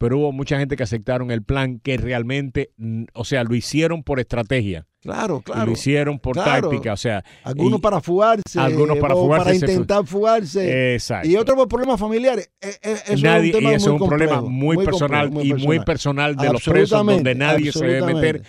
pero 0.02 0.18
hubo 0.18 0.32
mucha 0.32 0.58
gente 0.58 0.76
que 0.76 0.82
aceptaron 0.82 1.30
el 1.30 1.44
plan 1.44 1.80
que 1.80 1.96
realmente, 1.96 2.72
o 3.14 3.24
sea, 3.24 3.44
lo 3.44 3.54
hicieron 3.54 4.02
por 4.02 4.20
estrategia, 4.20 4.88
Claro, 5.00 5.42
claro. 5.42 5.68
lo 5.68 5.72
hicieron 5.74 6.18
por 6.18 6.34
claro. 6.34 6.70
táctica, 6.70 6.94
o 6.94 6.98
sea, 6.98 7.24
Algunos 7.44 7.78
y- 7.78 7.82
para 7.84 8.02
fugarse, 8.02 8.60
algunos 8.60 8.98
para 8.98 9.14
fugarse, 9.14 9.44
para 9.44 9.56
intentar 9.56 10.06
fugarse. 10.08 10.96
exacto. 10.96 11.28
Y 11.30 11.36
otros 11.36 11.56
por 11.56 11.68
problemas 11.68 12.00
familiares. 12.00 12.50
Eh, 12.62 12.74
eh, 12.82 12.96
eso 13.10 13.24
Nadie, 13.24 13.50
es 13.50 13.54
un 13.56 13.60
tema 13.60 13.72
y 13.72 13.76
eso 13.76 13.90
muy 13.90 13.96
es 13.98 14.02
un 14.02 14.08
problema 14.10 14.42
muy, 14.42 14.78
personal 14.84 15.30
complejo, 15.30 15.58
y 15.60 15.66
muy 15.68 15.80
personal 15.82 16.36
de 16.36 16.52
los 16.52 16.64
presos, 16.64 17.06
donde 17.06 17.36
nadie 17.36 17.72
se 17.72 17.86
debe 17.86 18.12
meter. 18.14 18.42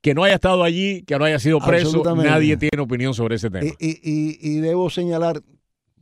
Que 0.00 0.14
no 0.14 0.22
haya 0.22 0.36
estado 0.36 0.62
allí, 0.62 1.02
que 1.02 1.18
no 1.18 1.24
haya 1.24 1.40
sido 1.40 1.58
preso, 1.58 2.04
nadie 2.14 2.56
tiene 2.56 2.80
opinión 2.80 3.14
sobre 3.14 3.34
ese 3.34 3.50
tema. 3.50 3.66
Y, 3.66 3.74
y- 3.84 3.98
y- 4.00 4.38
y 4.40 4.60
debo 4.60 4.88
señalar, 4.90 5.42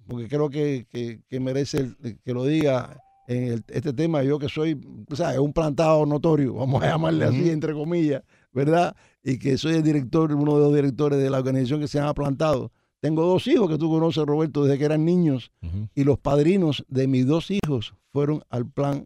porque 0.07 0.29
creo 0.29 0.51
que, 0.51 0.87
que- 0.91 1.21
que 1.29 1.41
merece 1.41 1.79
el- 1.79 2.19
que 2.23 2.33
lo 2.35 2.45
diga 2.45 2.99
en 3.29 3.45
el- 3.53 3.65
este 3.69 3.93
tema, 3.93 4.23
yo 4.25 4.39
que 4.39 4.49
soy, 4.49 4.81
sabes, 5.15 5.39
un 5.39 5.53
plantado 5.53 6.05
notorio, 6.07 6.55
vamos 6.55 6.83
a 6.83 6.87
llamarle 6.89 7.25
así, 7.27 7.51
entre 7.51 7.73
comillas, 7.75 8.23
¿verdad? 8.53 8.97
Y 9.23 9.39
que 9.39 9.57
soy 9.59 9.75
el 9.75 9.83
director, 9.83 10.33
uno 10.35 10.57
de 10.57 10.61
los 10.65 10.75
directores 10.75 11.19
de 11.21 11.29
la 11.31 11.39
organización 11.39 11.79
que 11.81 11.89
se 11.89 11.99
llama 11.99 12.15
Plantado. 12.15 12.73
Tengo 13.01 13.25
dos 13.25 13.47
hijos 13.47 13.69
que 13.69 13.79
tú 13.79 13.89
conoces, 13.91 14.25
Roberto, 14.27 14.65
desde 14.65 14.79
que 14.79 14.85
eran 14.87 15.05
niños, 15.05 15.53
y 15.95 16.03
los 16.05 16.19
padrinos 16.19 16.85
de 16.89 17.07
mis 17.07 17.27
dos 17.27 17.51
hijos 17.51 17.95
fueron 18.13 18.43
al 18.49 18.67
plan, 18.69 19.05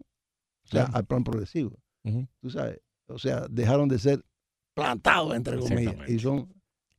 o 0.64 0.68
sea, 0.68 0.84
al 0.84 1.04
plan 1.04 1.24
progresivo. 1.24 1.78
Ujú. 2.04 2.26
Tú 2.40 2.48
sabes, 2.50 2.78
o 3.08 3.18
sea, 3.18 3.46
dejaron 3.50 3.88
de 3.88 3.98
ser 3.98 4.24
plantados, 4.74 5.34
entre 5.34 5.58
comillas, 5.58 5.94
y 6.08 6.18
son 6.20 6.48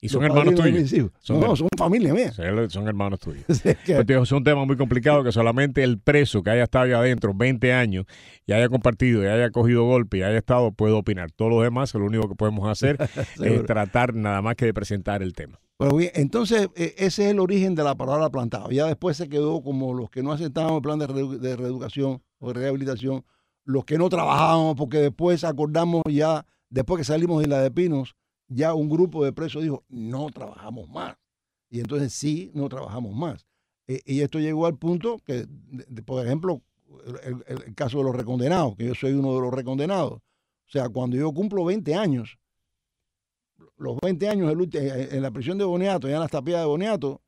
Y 0.03 0.09
son 0.09 0.21
hermanos 0.25 0.53
tuyos. 0.55 1.11
Son 1.21 1.39
no, 1.39 1.55
son 1.55 1.69
familia 1.77 2.13
mía. 2.13 2.29
Son 2.33 2.87
hermanos 2.89 3.21
tuyos. 3.21 3.45
Es 3.47 4.31
un 4.33 4.43
tema 4.43 4.65
muy 4.65 4.75
complicado 4.75 5.23
que 5.23 5.31
solamente 5.31 5.81
el 5.81 5.97
preso 5.97 6.43
que 6.43 6.49
haya 6.49 6.63
estado 6.63 6.83
ahí 6.83 6.91
adentro 6.91 7.33
20 7.33 7.71
años 7.71 8.05
y 8.45 8.51
haya 8.51 8.67
compartido 8.67 9.23
y 9.23 9.27
haya 9.27 9.49
cogido 9.49 9.85
golpe 9.85 10.17
y 10.17 10.23
haya 10.23 10.37
estado 10.37 10.73
puede 10.73 10.93
opinar. 10.93 11.31
Todos 11.31 11.51
los 11.51 11.63
demás, 11.63 11.93
lo 11.93 12.03
único 12.03 12.27
que 12.27 12.35
podemos 12.35 12.69
hacer 12.69 12.97
es 13.41 13.65
tratar 13.65 14.13
nada 14.13 14.41
más 14.41 14.55
que 14.55 14.65
de 14.65 14.73
presentar 14.73 15.23
el 15.23 15.31
tema. 15.31 15.57
Pues 15.77 15.95
bien, 15.95 16.11
entonces 16.15 16.67
eh, 16.75 16.95
ese 16.97 17.25
es 17.25 17.31
el 17.31 17.39
origen 17.39 17.73
de 17.73 17.85
la 17.85 17.95
palabra 17.95 18.29
plantado. 18.29 18.71
Ya 18.71 18.87
después 18.87 19.15
se 19.15 19.29
quedó 19.29 19.61
como 19.61 19.93
los 19.93 20.09
que 20.09 20.21
no 20.21 20.33
aceptábamos 20.33 20.77
el 20.77 20.81
plan 20.81 20.99
de, 20.99 21.37
de 21.39 21.55
reeducación 21.55 22.21
o 22.39 22.47
de 22.49 22.53
rehabilitación, 22.55 23.23
los 23.63 23.85
que 23.85 23.97
no 23.97 24.09
trabajábamos, 24.09 24.75
porque 24.75 24.97
después 24.97 25.45
acordamos 25.45 26.01
ya, 26.09 26.45
después 26.69 26.97
que 26.97 27.05
salimos 27.05 27.41
de 27.41 27.47
la 27.47 27.61
de 27.61 27.71
Pinos, 27.71 28.17
ya 28.47 28.73
un 28.73 28.89
grupo 28.89 29.23
de 29.23 29.33
presos 29.33 29.63
dijo, 29.63 29.83
no 29.89 30.29
trabajamos 30.29 30.89
más. 30.89 31.15
Y 31.69 31.79
entonces 31.79 32.13
sí, 32.13 32.51
no 32.53 32.69
trabajamos 32.69 33.15
más. 33.15 33.47
Eh, 33.87 34.01
y 34.05 34.21
esto 34.21 34.39
llegó 34.39 34.65
al 34.65 34.77
punto 34.77 35.17
que, 35.25 35.47
por 36.05 36.25
ejemplo, 36.25 36.61
el, 37.23 37.75
caso 37.75 37.97
de 37.97 38.03
los 38.03 38.15
recondenados, 38.15 38.75
que 38.75 38.87
yo 38.87 38.95
soy 38.95 39.13
uno 39.13 39.33
de 39.33 39.41
los 39.41 39.53
recondenados. 39.53 40.13
O 40.13 40.71
sea, 40.71 40.89
cuando 40.89 41.17
yo 41.17 41.31
cumplo 41.33 41.65
20 41.65 41.95
años, 41.95 42.37
los 43.77 43.97
20 44.01 44.29
años 44.29 44.53
eh, 44.73 45.09
en 45.11 45.21
la 45.21 45.31
prisión 45.31 45.57
de 45.57 45.65
Boniato, 45.65 46.07
ya 46.07 46.15
en 46.15 46.21
las 46.21 46.31
tapias 46.31 46.61
de 46.61 46.65
Boniato, 46.65 47.21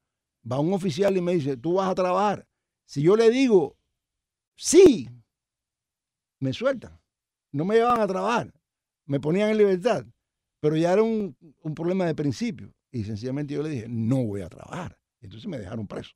va 0.49 0.59
un 0.59 0.73
oficial 0.73 1.15
y 1.17 1.21
me 1.21 1.33
dice, 1.33 1.57
tú 1.57 1.73
vas 1.73 1.89
a 1.89 1.95
trabajar. 1.95 2.47
Si 2.85 3.01
yo 3.01 3.15
le 3.15 3.29
digo, 3.29 3.77
sí, 4.55 5.09
me 6.39 6.53
sueltan. 6.53 6.99
No 7.51 7.65
me 7.65 7.75
llevaban 7.75 8.01
a 8.01 8.07
trabajar. 8.07 8.53
Me 9.05 9.19
ponían 9.19 9.49
en 9.49 9.57
libertad. 9.57 10.05
Pero 10.59 10.75
ya 10.77 10.93
era 10.93 11.03
un, 11.03 11.35
un 11.61 11.75
problema 11.75 12.05
de 12.05 12.15
principio. 12.15 12.73
Y 12.91 13.03
sencillamente 13.03 13.53
yo 13.53 13.61
le 13.61 13.69
dije, 13.69 13.87
no 13.89 14.23
voy 14.23 14.41
a 14.41 14.49
trabajar. 14.49 14.97
Entonces 15.21 15.47
me 15.47 15.57
dejaron 15.57 15.87
preso. 15.87 16.11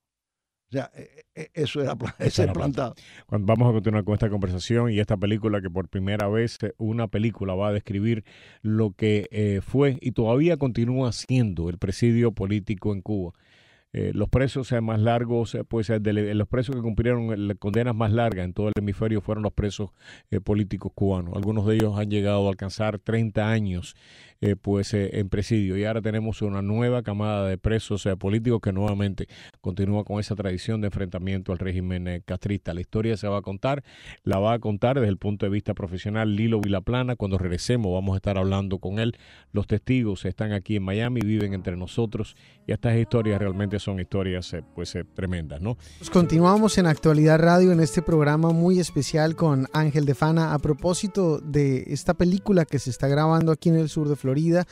O 0.69 0.71
sea, 0.71 0.91
eh, 0.93 1.23
eh, 1.33 1.49
eso 1.53 1.81
era, 1.81 1.97
ese 2.19 2.43
era 2.43 2.53
plantado. 2.53 2.93
Cuando 3.25 3.47
vamos 3.47 3.69
a 3.69 3.73
continuar 3.73 4.03
con 4.03 4.13
esta 4.13 4.29
conversación 4.29 4.91
y 4.91 4.99
esta 4.99 5.17
película 5.17 5.61
que 5.61 5.69
por 5.69 5.89
primera 5.89 6.27
vez 6.27 6.59
eh, 6.61 6.73
una 6.77 7.07
película 7.07 7.55
va 7.55 7.69
a 7.69 7.73
describir 7.73 8.23
lo 8.61 8.91
que 8.91 9.27
eh, 9.31 9.61
fue 9.61 9.97
y 9.99 10.11
todavía 10.11 10.57
continúa 10.57 11.11
siendo 11.11 11.69
el 11.69 11.79
presidio 11.79 12.33
político 12.33 12.93
en 12.93 13.01
Cuba. 13.01 13.33
Eh, 13.91 14.11
los 14.13 14.29
presos 14.29 14.71
más 14.81 14.99
largos, 14.99 15.57
pues 15.67 15.89
los 15.89 16.47
presos 16.47 16.75
que 16.75 16.81
cumplieron 16.81 17.47
las 17.47 17.57
condenas 17.57 17.95
más 17.95 18.11
largas 18.11 18.45
en 18.45 18.53
todo 18.53 18.67
el 18.67 18.73
hemisferio 18.77 19.21
fueron 19.21 19.43
los 19.43 19.53
presos 19.53 19.91
políticos 20.43 20.91
cubanos. 20.93 21.35
Algunos 21.35 21.65
de 21.65 21.75
ellos 21.75 21.97
han 21.97 22.09
llegado 22.09 22.45
a 22.45 22.49
alcanzar 22.49 22.99
30 22.99 23.49
años 23.49 23.95
pues 24.61 24.93
en 24.93 25.27
presidio 25.27 25.75
y 25.75 25.83
ahora 25.83 26.01
tenemos 26.01 26.41
una 26.41 26.61
nueva 26.61 27.03
camada 27.03 27.49
de 27.49 27.57
presos 27.57 28.07
políticos 28.17 28.61
que 28.61 28.71
nuevamente 28.71 29.27
continúa 29.59 30.05
con 30.05 30.19
esa 30.19 30.33
tradición 30.33 30.79
de 30.79 30.87
enfrentamiento 30.87 31.51
al 31.51 31.59
régimen 31.59 32.23
castrista. 32.25 32.73
La 32.73 32.79
historia 32.79 33.17
se 33.17 33.27
va 33.27 33.39
a 33.39 33.41
contar, 33.41 33.83
la 34.23 34.39
va 34.39 34.53
a 34.53 34.59
contar 34.59 34.97
desde 34.97 35.09
el 35.09 35.17
punto 35.17 35.45
de 35.45 35.49
vista 35.49 35.73
profesional 35.73 36.35
Lilo 36.35 36.61
Vilaplana. 36.61 37.15
Cuando 37.15 37.37
regresemos 37.37 37.91
vamos 37.91 38.13
a 38.13 38.17
estar 38.17 38.37
hablando 38.37 38.79
con 38.79 38.99
él. 38.99 39.17
Los 39.51 39.67
testigos 39.67 40.25
están 40.25 40.53
aquí 40.53 40.77
en 40.77 40.83
Miami, 40.83 41.21
viven 41.21 41.53
entre 41.53 41.75
nosotros 41.75 42.35
y 42.65 42.71
estas 42.71 42.97
historias 42.97 43.39
realmente 43.39 43.78
son 43.79 43.99
historias 43.99 44.53
eh, 44.53 44.63
pues 44.75 44.95
eh, 44.95 45.03
tremendas, 45.13 45.61
¿no? 45.61 45.77
Pues 45.97 46.09
continuamos 46.09 46.77
en 46.77 46.85
Actualidad 46.85 47.39
Radio 47.39 47.71
en 47.71 47.79
este 47.79 48.01
programa 48.01 48.51
muy 48.51 48.79
especial 48.79 49.35
con 49.35 49.67
Ángel 49.73 50.05
de 50.05 50.15
Fana 50.15 50.53
a 50.53 50.59
propósito 50.59 51.39
de 51.39 51.85
esta 51.87 52.13
película 52.13 52.65
que 52.65 52.79
se 52.79 52.89
está 52.89 53.07
grabando 53.07 53.51
aquí 53.51 53.69
en 53.69 53.75
el 53.75 53.89
sur 53.89 54.07
de 54.09 54.15
Florida 54.15 54.67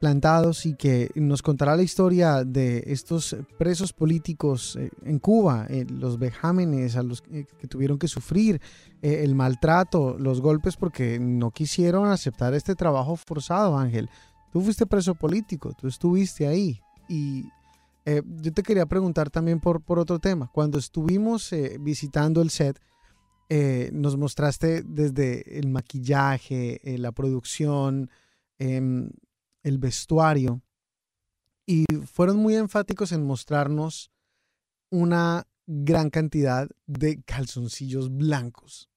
plantados 0.00 0.66
y 0.66 0.74
que 0.74 1.10
nos 1.14 1.42
contará 1.42 1.76
la 1.76 1.84
historia 1.84 2.42
de 2.42 2.82
estos 2.88 3.36
presos 3.56 3.92
políticos 3.92 4.74
eh, 4.74 4.90
en 5.04 5.20
Cuba, 5.20 5.68
los 5.88 6.18
vejámenes 6.18 6.96
a 6.96 7.04
los 7.04 7.22
que 7.22 7.46
tuvieron 7.68 7.98
que 7.98 8.08
sufrir, 8.08 8.60
el 9.00 9.36
maltrato, 9.36 10.16
los 10.18 10.40
golpes 10.40 10.76
porque 10.76 11.20
no 11.20 11.52
quisieron 11.52 12.08
aceptar 12.08 12.52
este 12.54 12.74
trabajo 12.74 13.14
forzado, 13.14 13.78
Ángel. 13.78 14.10
Tú 14.52 14.60
fuiste 14.60 14.86
preso 14.86 15.14
político, 15.14 15.72
tú 15.72 15.88
estuviste 15.88 16.46
ahí 16.46 16.80
y 17.08 17.44
eh, 18.04 18.22
yo 18.26 18.52
te 18.52 18.62
quería 18.62 18.86
preguntar 18.86 19.30
también 19.30 19.60
por, 19.60 19.82
por 19.82 19.98
otro 19.98 20.18
tema. 20.18 20.50
Cuando 20.52 20.78
estuvimos 20.78 21.52
eh, 21.52 21.76
visitando 21.80 22.42
el 22.42 22.50
set, 22.50 22.80
eh, 23.48 23.90
nos 23.92 24.16
mostraste 24.16 24.82
desde 24.82 25.58
el 25.58 25.68
maquillaje, 25.68 26.80
la 26.98 27.12
producción, 27.12 28.10
em, 28.58 29.10
el 29.62 29.78
vestuario, 29.78 30.62
y 31.66 31.84
fueron 32.06 32.38
muy 32.38 32.56
enfáticos 32.56 33.12
en 33.12 33.24
mostrarnos 33.24 34.10
una 34.90 35.46
gran 35.66 36.10
cantidad 36.10 36.68
de 36.86 37.22
calzoncillos 37.22 38.14
blancos 38.14 38.90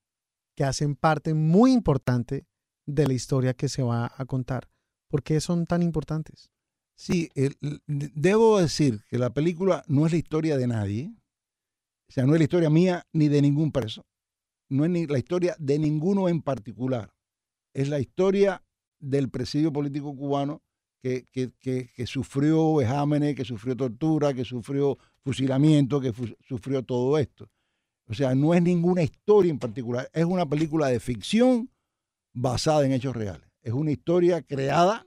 que 0.55 0.63
hacen 0.63 0.95
parte 0.95 1.33
muy 1.33 1.73
importante 1.73 2.47
de 2.85 3.07
la 3.07 3.13
historia 3.13 3.53
que 3.53 3.69
se 3.69 3.83
va 3.83 4.11
a 4.15 4.25
contar. 4.25 4.69
¿Por 5.09 5.21
qué 5.21 5.39
son 5.41 5.65
tan 5.65 5.83
importantes? 5.83 6.49
Sí, 6.95 7.29
debo 7.87 8.59
decir 8.59 9.03
que 9.09 9.17
la 9.17 9.33
película 9.33 9.83
no 9.87 10.05
es 10.05 10.13
la 10.13 10.17
historia 10.17 10.57
de 10.57 10.67
nadie, 10.67 11.13
o 12.07 12.11
sea, 12.11 12.25
no 12.25 12.33
es 12.33 12.39
la 12.39 12.45
historia 12.45 12.69
mía 12.69 13.05
ni 13.11 13.27
de 13.27 13.41
ningún 13.41 13.71
preso, 13.71 14.05
no 14.69 14.85
es 14.85 14.91
ni 14.91 15.05
la 15.05 15.19
historia 15.19 15.55
de 15.59 15.77
ninguno 15.77 16.29
en 16.29 16.41
particular, 16.41 17.13
es 17.73 17.89
la 17.89 17.99
historia 17.99 18.63
del 18.99 19.29
presidio 19.29 19.73
político 19.73 20.15
cubano 20.15 20.61
que, 21.01 21.25
que, 21.59 22.07
sufrió 22.07 22.75
vejámenes, 22.75 23.35
que 23.35 23.45
sufrió 23.45 23.75
tortura, 23.75 24.33
que 24.33 24.43
sufrió 24.43 24.97
fusilamiento, 25.23 26.01
que 26.01 26.11
sufrió 26.41 26.83
todo 26.83 27.19
esto. 27.19 27.47
O 28.07 28.13
sea, 28.15 28.33
no 28.33 28.55
es 28.55 28.61
ninguna 28.63 29.03
historia 29.03 29.51
en 29.51 29.59
particular, 29.59 30.09
es 30.13 30.25
una 30.25 30.47
película 30.47 30.87
de 30.87 30.99
ficción 30.99 31.69
basada 32.33 32.85
en 32.85 32.93
hechos 32.93 33.15
reales. 33.15 33.47
Es 33.61 33.73
una 33.73 33.91
historia 33.91 34.41
creada 34.41 35.05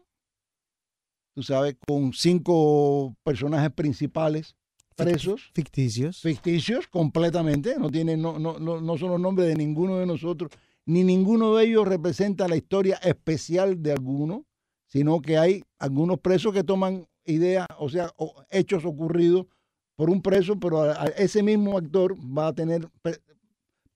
tú 1.39 1.45
sabes, 1.45 1.77
con 1.87 2.13
cinco 2.13 3.15
personajes 3.23 3.71
principales 3.71 4.57
presos. 4.97 5.53
Ficticios. 5.55 6.21
Ficticios, 6.21 6.89
completamente. 6.89 7.77
No, 7.79 7.91
tienen, 7.91 8.21
no, 8.21 8.41
no, 8.41 8.59
no, 8.59 8.99
son 8.99 9.11
los 9.11 9.21
nombres 9.21 9.47
de 9.47 9.55
ninguno 9.55 9.99
de 9.99 10.07
nosotros, 10.07 10.51
ni 10.85 11.05
ninguno 11.05 11.55
de 11.55 11.67
ellos 11.67 11.87
representa 11.87 12.49
la 12.49 12.57
historia 12.57 12.97
especial 13.05 13.81
de 13.81 13.93
alguno, 13.93 14.47
sino 14.89 15.23
que 15.23 15.39
hay 15.39 15.63
algunos 15.79 16.19
presos 16.19 16.53
que 16.53 16.65
toman 16.65 17.07
ideas, 17.25 17.69
o 17.79 17.89
sea, 17.89 18.13
hechos 18.51 18.85
ocurridos 18.85 19.47
por 19.95 20.11
un 20.11 20.21
preso, 20.23 20.59
pero 20.59 20.93
ese 21.15 21.45
mismo 21.45 21.79
actor 21.79 22.17
va 22.17 22.49
a 22.49 22.53
tener 22.53 22.91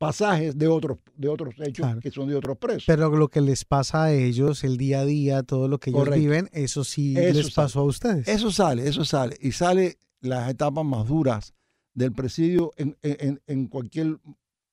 pasajes 0.03 0.59
de 0.59 0.67
otros, 0.67 0.99
de 1.17 1.29
otros 1.29 1.55
hechos 1.61 1.87
que 2.03 2.11
son 2.11 2.29
de 2.29 2.35
otros 2.35 2.59
presos. 2.59 2.83
Pero 2.89 3.09
lo 3.09 3.29
que 3.29 3.41
les 3.41 3.65
pasa 3.65 4.05
a 4.05 4.13
ellos, 4.13 4.65
el 4.65 4.77
día 4.77 5.01
a 5.01 5.05
día, 5.05 5.45
todo 5.45 5.69
lo 5.69 5.79
que 5.79 5.91
ellos 5.91 6.11
viven, 6.11 6.49
eso 6.53 6.83
sí 6.83 7.15
les 7.15 7.53
pasó 7.53 7.81
a 7.81 7.85
ustedes. 7.85 8.27
Eso 8.27 8.51
sale, 8.51 8.89
eso 8.89 9.05
sale. 9.05 9.37
Y 9.41 9.53
sale 9.53 9.99
las 10.21 10.51
etapas 10.51 10.85
más 10.85 11.07
duras 11.07 11.55
del 11.95 12.11
presidio 12.11 12.73
en, 12.77 12.97
en, 13.01 13.67
cualquier 13.69 14.19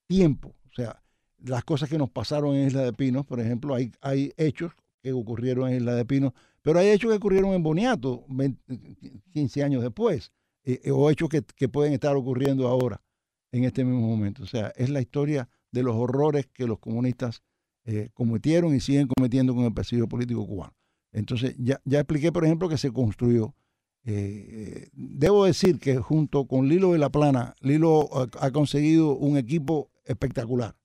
tiempo. 0.08 0.56
O 0.68 0.74
sea, 0.74 1.00
las 1.46 1.64
cosas 1.64 1.90
que 1.90 2.00
nos 2.00 2.10
pasaron 2.10 2.56
en 2.56 2.66
Isla 2.66 2.82
de 2.82 2.94
Pinos, 2.94 3.24
por 3.24 3.40
ejemplo, 3.40 3.76
hay, 3.76 3.92
hay 4.02 4.34
hechos 4.36 4.72
que 5.04 5.14
ocurrieron 5.14 5.70
en 5.70 5.78
Isla 5.78 5.94
de 5.94 6.06
Pinos, 6.06 6.34
pero 6.64 6.80
hay 6.80 6.90
hechos 6.90 7.12
que 7.12 7.18
ocurrieron 7.18 7.54
en 7.54 7.62
Boniato 7.62 8.26
15 9.32 9.64
años 9.64 9.84
después, 9.84 10.32
eh, 10.64 10.82
eh, 10.86 10.92
o 10.92 11.08
hechos 11.12 11.30
que, 11.30 11.44
que 11.44 11.70
pueden 11.70 11.94
estar 11.94 12.16
ocurriendo 12.16 12.68
ahora 12.68 13.00
en 13.52 13.64
este 13.64 13.84
mismo 13.84 14.08
momento. 14.08 14.44
O 14.44 14.48
sea, 14.48 14.74
es 14.76 14.90
la 14.90 15.02
historia 15.02 15.50
de 15.72 15.84
los 15.84 15.96
horrores 15.96 16.48
que 16.48 16.68
los 16.68 16.80
comunistas 16.80 17.44
eh, 17.86 18.10
cometieron 18.14 18.76
y 18.76 18.80
siguen 18.80 19.08
cometiendo 19.08 19.56
con 19.56 19.66
el 19.66 19.74
presidio 19.74 20.08
político 20.08 20.46
cubano. 20.46 20.74
Entonces, 21.12 21.56
ya, 21.58 21.82
ya 21.86 22.00
expliqué, 22.00 22.32
por 22.32 22.46
ejemplo, 22.46 22.70
que 22.70 22.78
se 22.78 22.92
construyó. 22.92 23.56
Eh, 24.06 24.90
debo 24.94 25.46
decir 25.46 25.80
que 25.80 25.98
junto 25.98 26.46
con 26.46 26.68
Lilo 26.68 26.94
de 26.94 27.00
la 27.00 27.10
Plana, 27.10 27.56
Lilo 27.62 28.10
ha, 28.40 28.52
conseguido 28.52 29.16
un 29.16 29.38
equipo 29.38 29.90
espectacular. 30.06 30.76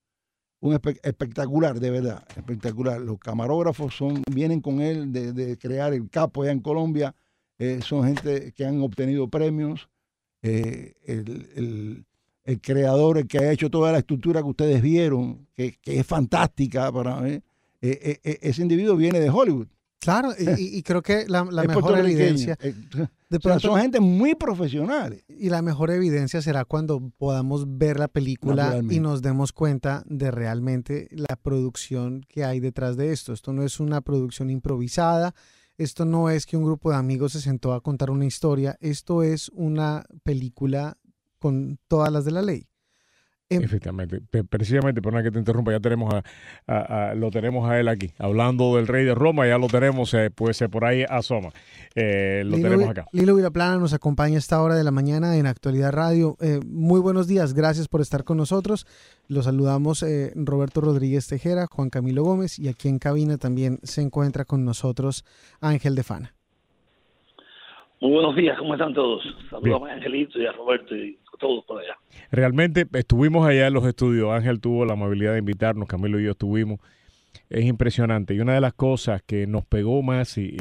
Un 0.61 0.73
espectacular, 0.73 1.79
de 1.79 1.91
verdad, 1.91 2.27
espectacular. 2.37 3.01
Los 3.01 3.19
camarógrafos 3.19 3.95
son, 3.95 4.23
vienen 4.31 4.63
con 4.63 4.81
él 4.81 5.13
de, 5.13 5.59
crear 5.59 5.93
el 5.93 6.09
capo 6.09 6.43
allá 6.43 6.53
en 6.53 6.61
Colombia. 6.61 7.15
Eh, 7.59 7.81
son 7.83 8.05
gente 8.05 8.53
que 8.53 8.65
han 8.65 8.81
obtenido 8.81 9.29
premios. 9.29 9.91
el 10.41 12.07
creador, 12.61 13.19
el 13.19 13.27
que 13.27 13.39
ha 13.39 13.53
hecho 13.53 13.71
toda 13.71 13.93
la 13.93 13.99
estructura 13.99 14.43
que 14.43 14.49
ustedes 14.49 14.83
vieron, 14.83 15.47
que, 15.55 15.79
es 15.85 16.07
fantástica 16.07 16.93
para 16.93 17.21
mí, 17.21 17.41
eh, 17.81 18.21
eh, 18.23 18.39
ese 18.43 18.63
individuo 18.63 18.97
viene 18.97 19.21
de 19.21 19.31
Hollywood. 19.31 19.69
Claro, 20.05 20.35
y, 20.39 20.83
creo 20.83 21.03
que 21.03 21.25
la, 21.29 21.45
mejor 21.45 21.99
evidencia. 21.99 22.59
Eh, 22.61 22.75
de 23.31 23.59
son 23.59 23.81
gente 23.81 24.01
muy 24.01 24.35
profesionales. 24.35 25.25
Y 25.29 25.49
la 25.49 25.63
mejor 25.63 25.91
evidencia 25.91 26.43
será 26.43 26.67
cuando 26.67 27.11
podamos 27.17 27.79
ver 27.79 27.99
la 27.99 28.09
película 28.09 28.83
y 28.91 29.01
nos 29.01 29.23
demos 29.23 29.53
cuenta 29.53 30.03
de 30.07 30.31
realmente 30.31 31.09
la 31.11 31.37
producción 31.37 32.21
que 32.29 32.45
hay 32.45 32.61
detrás 32.61 32.99
de 32.99 33.13
esto. 33.13 33.33
Esto 33.33 33.55
no 33.55 33.63
es 33.63 33.81
una 33.81 34.03
producción 34.03 34.51
improvisada. 34.51 35.35
Esto 35.79 36.05
no 36.05 36.29
es 36.29 36.45
que 36.45 36.59
un 36.59 36.65
grupo 36.65 36.91
de 36.91 36.97
amigos 36.97 37.33
se 37.33 37.41
sentó 37.41 37.73
a 37.73 37.81
contar 37.81 38.11
una 38.11 38.27
historia. 38.27 38.77
Esto 38.81 39.23
es 39.23 39.49
una 39.55 40.05
película 40.23 40.99
con 41.45 41.77
todas 41.89 42.11
las 42.11 42.25
de 42.25 42.31
la 42.31 42.41
ley. 42.41 42.65
Em, 43.51 43.63
Efectivamente, 43.63 44.23
precisamente, 44.49 45.03
por 45.03 45.23
que 45.23 45.31
te 45.31 45.39
interrumpa, 45.39 45.73
ya 45.73 45.79
tenemos 45.79 46.11
a, 46.67 47.13
lo 47.15 47.31
tenemos 47.31 47.69
a 47.69 47.79
él 47.79 47.89
aquí, 47.89 48.13
hablando 48.19 48.77
del 48.77 48.87
rey 48.87 49.05
de 49.05 49.15
Roma, 49.15 49.47
ya 49.47 49.59
lo 49.59 49.67
tenemos, 49.67 50.15
eh, 50.15 50.31
pues 50.35 50.63
eh, 50.63 50.71
por 50.71 50.87
ahí 50.87 51.05
asoma, 51.07 51.51
eh, 51.95 52.45
lo 52.47 52.57
tenemos 52.57 52.89
acá. 52.89 53.05
Lilo 53.13 53.37
Vilaplana 53.37 53.77
nos 53.77 53.93
acompaña 53.93 54.37
a 54.37 54.39
esta 54.39 54.63
hora 54.63 54.75
de 54.75 54.85
la 54.85 54.91
mañana 54.91 55.37
en 55.37 55.47
Actualidad 55.47 55.93
Radio. 55.93 56.39
muy 56.67 57.03
buenos 57.03 57.29
días, 57.29 57.53
gracias 57.53 57.89
por 57.89 58.01
estar 58.01 58.25
con 58.25 58.39
nosotros. 58.39 58.87
Los 59.29 59.45
saludamos 59.45 60.03
Roberto 60.35 60.81
Rodríguez 60.81 61.29
Tejera, 61.29 61.67
Juan 61.71 61.91
Camilo 61.91 62.23
Gómez 62.23 62.59
y 62.59 62.69
aquí 62.69 62.89
en 62.89 62.99
cabina 62.99 63.37
también 63.37 63.81
se 63.83 64.01
encuentra 64.01 64.47
con 64.47 64.65
nosotros 64.65 65.27
Ángel 65.61 65.95
de 65.95 66.05
Fana. 66.05 66.35
Muy 68.01 68.13
buenos 68.13 68.35
días, 68.35 68.59
¿cómo 68.59 68.75
están 68.75 68.95
todos? 68.95 69.23
Saludos 69.51 69.83
a 69.89 69.93
Angelito 69.93 70.41
y 70.41 70.47
a 70.47 70.53
Roberto 70.53 70.97
y 70.97 71.19
Realmente 72.31 72.87
estuvimos 72.93 73.47
allá 73.47 73.67
en 73.67 73.75
los 73.75 73.87
estudios, 73.87 74.31
Ángel 74.33 74.61
tuvo 74.61 74.85
la 74.85 74.95
amabilidad 74.95 75.33
de 75.33 75.39
invitarnos, 75.39 75.89
Camilo 75.89 76.21
y 76.21 76.25
yo 76.25 76.33
estuvimos. 76.33 76.81
Es 77.51 77.65
impresionante 77.65 78.35
y 78.35 78.41
una 78.41 78.55
de 78.55 78.61
las 78.61 78.75
cosas 78.75 79.23
que 79.23 79.47
nos 79.47 79.65
pegó 79.65 80.03
más 80.03 80.39
y, 80.39 80.57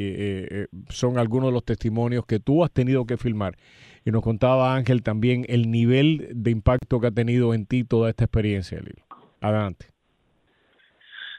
son 0.88 1.18
algunos 1.18 1.48
de 1.48 1.52
los 1.52 1.64
testimonios 1.64 2.26
que 2.26 2.40
tú 2.40 2.64
has 2.64 2.70
tenido 2.70 3.06
que 3.06 3.16
filmar. 3.16 3.56
Y 4.04 4.10
nos 4.10 4.22
contaba 4.22 4.74
Ángel 4.74 5.02
también 5.02 5.46
el 5.48 5.70
nivel 5.70 6.28
de 6.34 6.50
impacto 6.50 7.00
que 7.00 7.06
ha 7.06 7.12
tenido 7.12 7.54
en 7.54 7.66
ti 7.66 7.84
toda 7.84 8.10
esta 8.10 8.24
experiencia, 8.24 8.78
Lilo. 8.78 9.04
Adelante. 9.40 9.93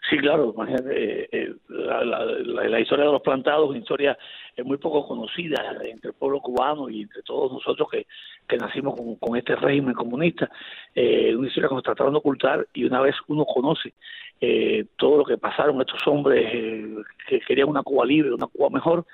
Sí, 0.09 0.17
claro, 0.17 0.53
imagínate, 0.53 1.27
eh, 1.31 1.55
la, 1.69 2.79
historia 2.79 3.05
de 3.05 3.11
los 3.11 3.21
plantados, 3.21 3.69
una 3.69 3.79
historia 3.79 4.17
muy 4.63 4.77
poco 4.77 5.07
conocida 5.07 5.75
entre 5.83 6.09
el 6.09 6.15
pueblo 6.15 6.39
cubano 6.39 6.89
y 6.89 7.01
entre 7.01 7.21
todos 7.23 7.51
nosotros 7.51 7.89
que, 7.89 8.05
que 8.47 8.57
nacimos 8.57 8.95
con, 9.19 9.37
este 9.37 9.55
régimen 9.55 9.93
comunista. 9.93 10.49
Eh, 10.93 11.35
una 11.35 11.47
historia 11.47 11.69
que 11.69 11.75
nos 11.75 11.83
trataron 11.83 12.13
de 12.13 12.19
ocultar 12.19 12.67
y 12.73 12.85
una 12.85 13.01
vez 13.01 13.15
uno 13.27 13.45
conoce 13.45 13.93
eh, 14.39 14.85
todo 14.97 15.17
lo 15.19 15.25
que 15.25 15.37
pasaron 15.37 15.81
estos 15.81 16.05
hombres 16.07 16.45
eh, 16.53 16.95
que 17.27 17.39
querían 17.41 17.69
una 17.69 17.83
Cuba 17.83 18.05
libre, 18.05 18.33
una 18.33 18.47
Cuba 18.47 18.69
mejor, 18.69 19.05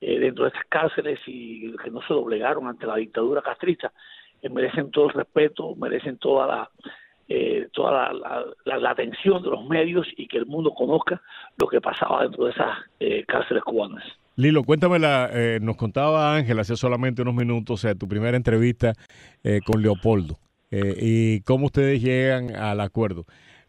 dentro 0.00 0.44
de 0.44 0.48
estas 0.50 0.66
cárceles 0.68 1.18
y 1.26 1.74
que 1.76 1.90
no 1.90 2.00
se 2.02 2.14
doblegaron 2.14 2.68
ante 2.68 2.86
la 2.86 2.96
dictadura 2.96 3.42
castrista, 3.42 3.92
merecen 4.50 4.90
todo 4.90 5.08
el 5.08 5.14
respeto, 5.14 5.74
merecen 5.76 6.18
toda 6.18 6.46
la 6.46 6.70
eh, 7.28 7.66
toda 7.72 8.12
la, 8.12 8.90
atención 8.90 9.42
de 9.42 9.50
los 9.50 9.66
medios 9.66 10.06
y 10.16 10.28
que 10.28 10.38
el 10.38 10.46
mundo 10.46 10.72
conozca 10.72 11.20
lo 11.56 11.66
que 11.66 11.80
pasaba 11.80 12.22
dentro 12.22 12.44
de 12.44 12.52
esas 12.52 12.78
eh, 13.00 13.24
cárceles 13.26 13.64
cubanas. 13.64 14.04
Lilo, 14.36 14.62
cuéntame, 14.62 14.98
la, 14.98 15.28
eh, 15.32 15.58
nos 15.60 15.76
contaba 15.76 16.36
Ángel 16.36 16.58
hace 16.60 16.76
solamente 16.76 17.22
unos 17.22 17.34
minutos 17.34 17.84
o 17.84 17.94
tu 17.96 18.06
primera 18.06 18.36
entrevista 18.36 18.92
con 19.64 19.82
Leopoldo 19.82 20.36
y 20.70 21.40
cómo 21.40 21.66
ustedes 21.66 22.02
llegan 22.02 22.54
al 22.54 22.80
acuerdo. 22.80 23.24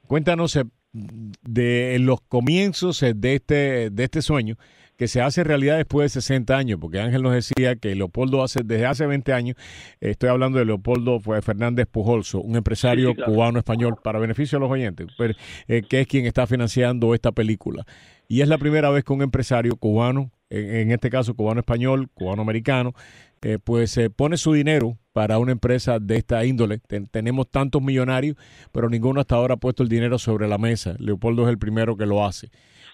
Cuéntanos 0.07 0.59
de 0.91 1.97
los 1.99 2.21
comienzos 2.21 2.99
de 2.99 3.35
este, 3.35 3.89
de 3.89 4.03
este 4.03 4.21
sueño 4.21 4.55
que 4.97 5.07
se 5.07 5.21
hace 5.21 5.43
realidad 5.43 5.77
después 5.77 6.11
de 6.11 6.21
60 6.21 6.57
años, 6.57 6.79
porque 6.81 6.99
Ángel 6.99 7.21
nos 7.21 7.33
decía 7.33 7.75
que 7.75 7.93
Leopoldo 7.95 8.43
hace 8.43 8.61
desde 8.65 8.87
hace 8.87 9.05
20 9.05 9.31
años, 9.31 9.55
estoy 10.01 10.29
hablando 10.29 10.57
de 10.57 10.65
Leopoldo 10.65 11.19
Fernández 11.19 11.87
Pujolso, 11.89 12.41
un 12.41 12.55
empresario 12.55 13.13
cubano-español, 13.15 13.95
para 14.03 14.19
beneficio 14.19 14.57
de 14.57 14.61
los 14.61 14.71
oyentes, 14.71 15.07
eh, 15.67 15.83
que 15.87 16.01
es 16.01 16.07
quien 16.07 16.25
está 16.25 16.47
financiando 16.47 17.13
esta 17.13 17.31
película. 17.31 17.85
Y 18.27 18.41
es 18.41 18.47
la 18.47 18.57
primera 18.57 18.89
vez 18.89 19.03
que 19.03 19.13
un 19.13 19.21
empresario 19.21 19.75
cubano, 19.77 20.31
en, 20.49 20.91
este 20.91 21.09
caso 21.09 21.35
cubano-español, 21.35 22.09
cubano-americano, 22.13 22.93
eh, 23.41 23.59
pues 23.63 23.91
se 23.91 24.09
pone 24.09 24.37
su 24.37 24.53
dinero 24.53 24.97
para 25.13 25.37
una 25.37 25.51
empresa 25.51 25.99
de 25.99 26.17
esta 26.17 26.43
índole. 26.43 26.79
tenemos 27.11 27.49
tantos 27.49 27.81
millonarios, 27.81 28.35
pero 28.71 28.89
ninguno 28.89 29.21
hasta 29.21 29.35
ahora 29.35 29.55
ha 29.55 29.57
puesto 29.57 29.83
el 29.83 29.89
dinero 29.89 30.17
sobre 30.17 30.47
la 30.47 30.57
mesa. 30.57 30.95
Leopoldo 30.99 31.43
es 31.43 31.49
el 31.49 31.59
primero 31.59 31.95
que 31.95 32.05
lo 32.05 32.25
hace. 32.25 32.49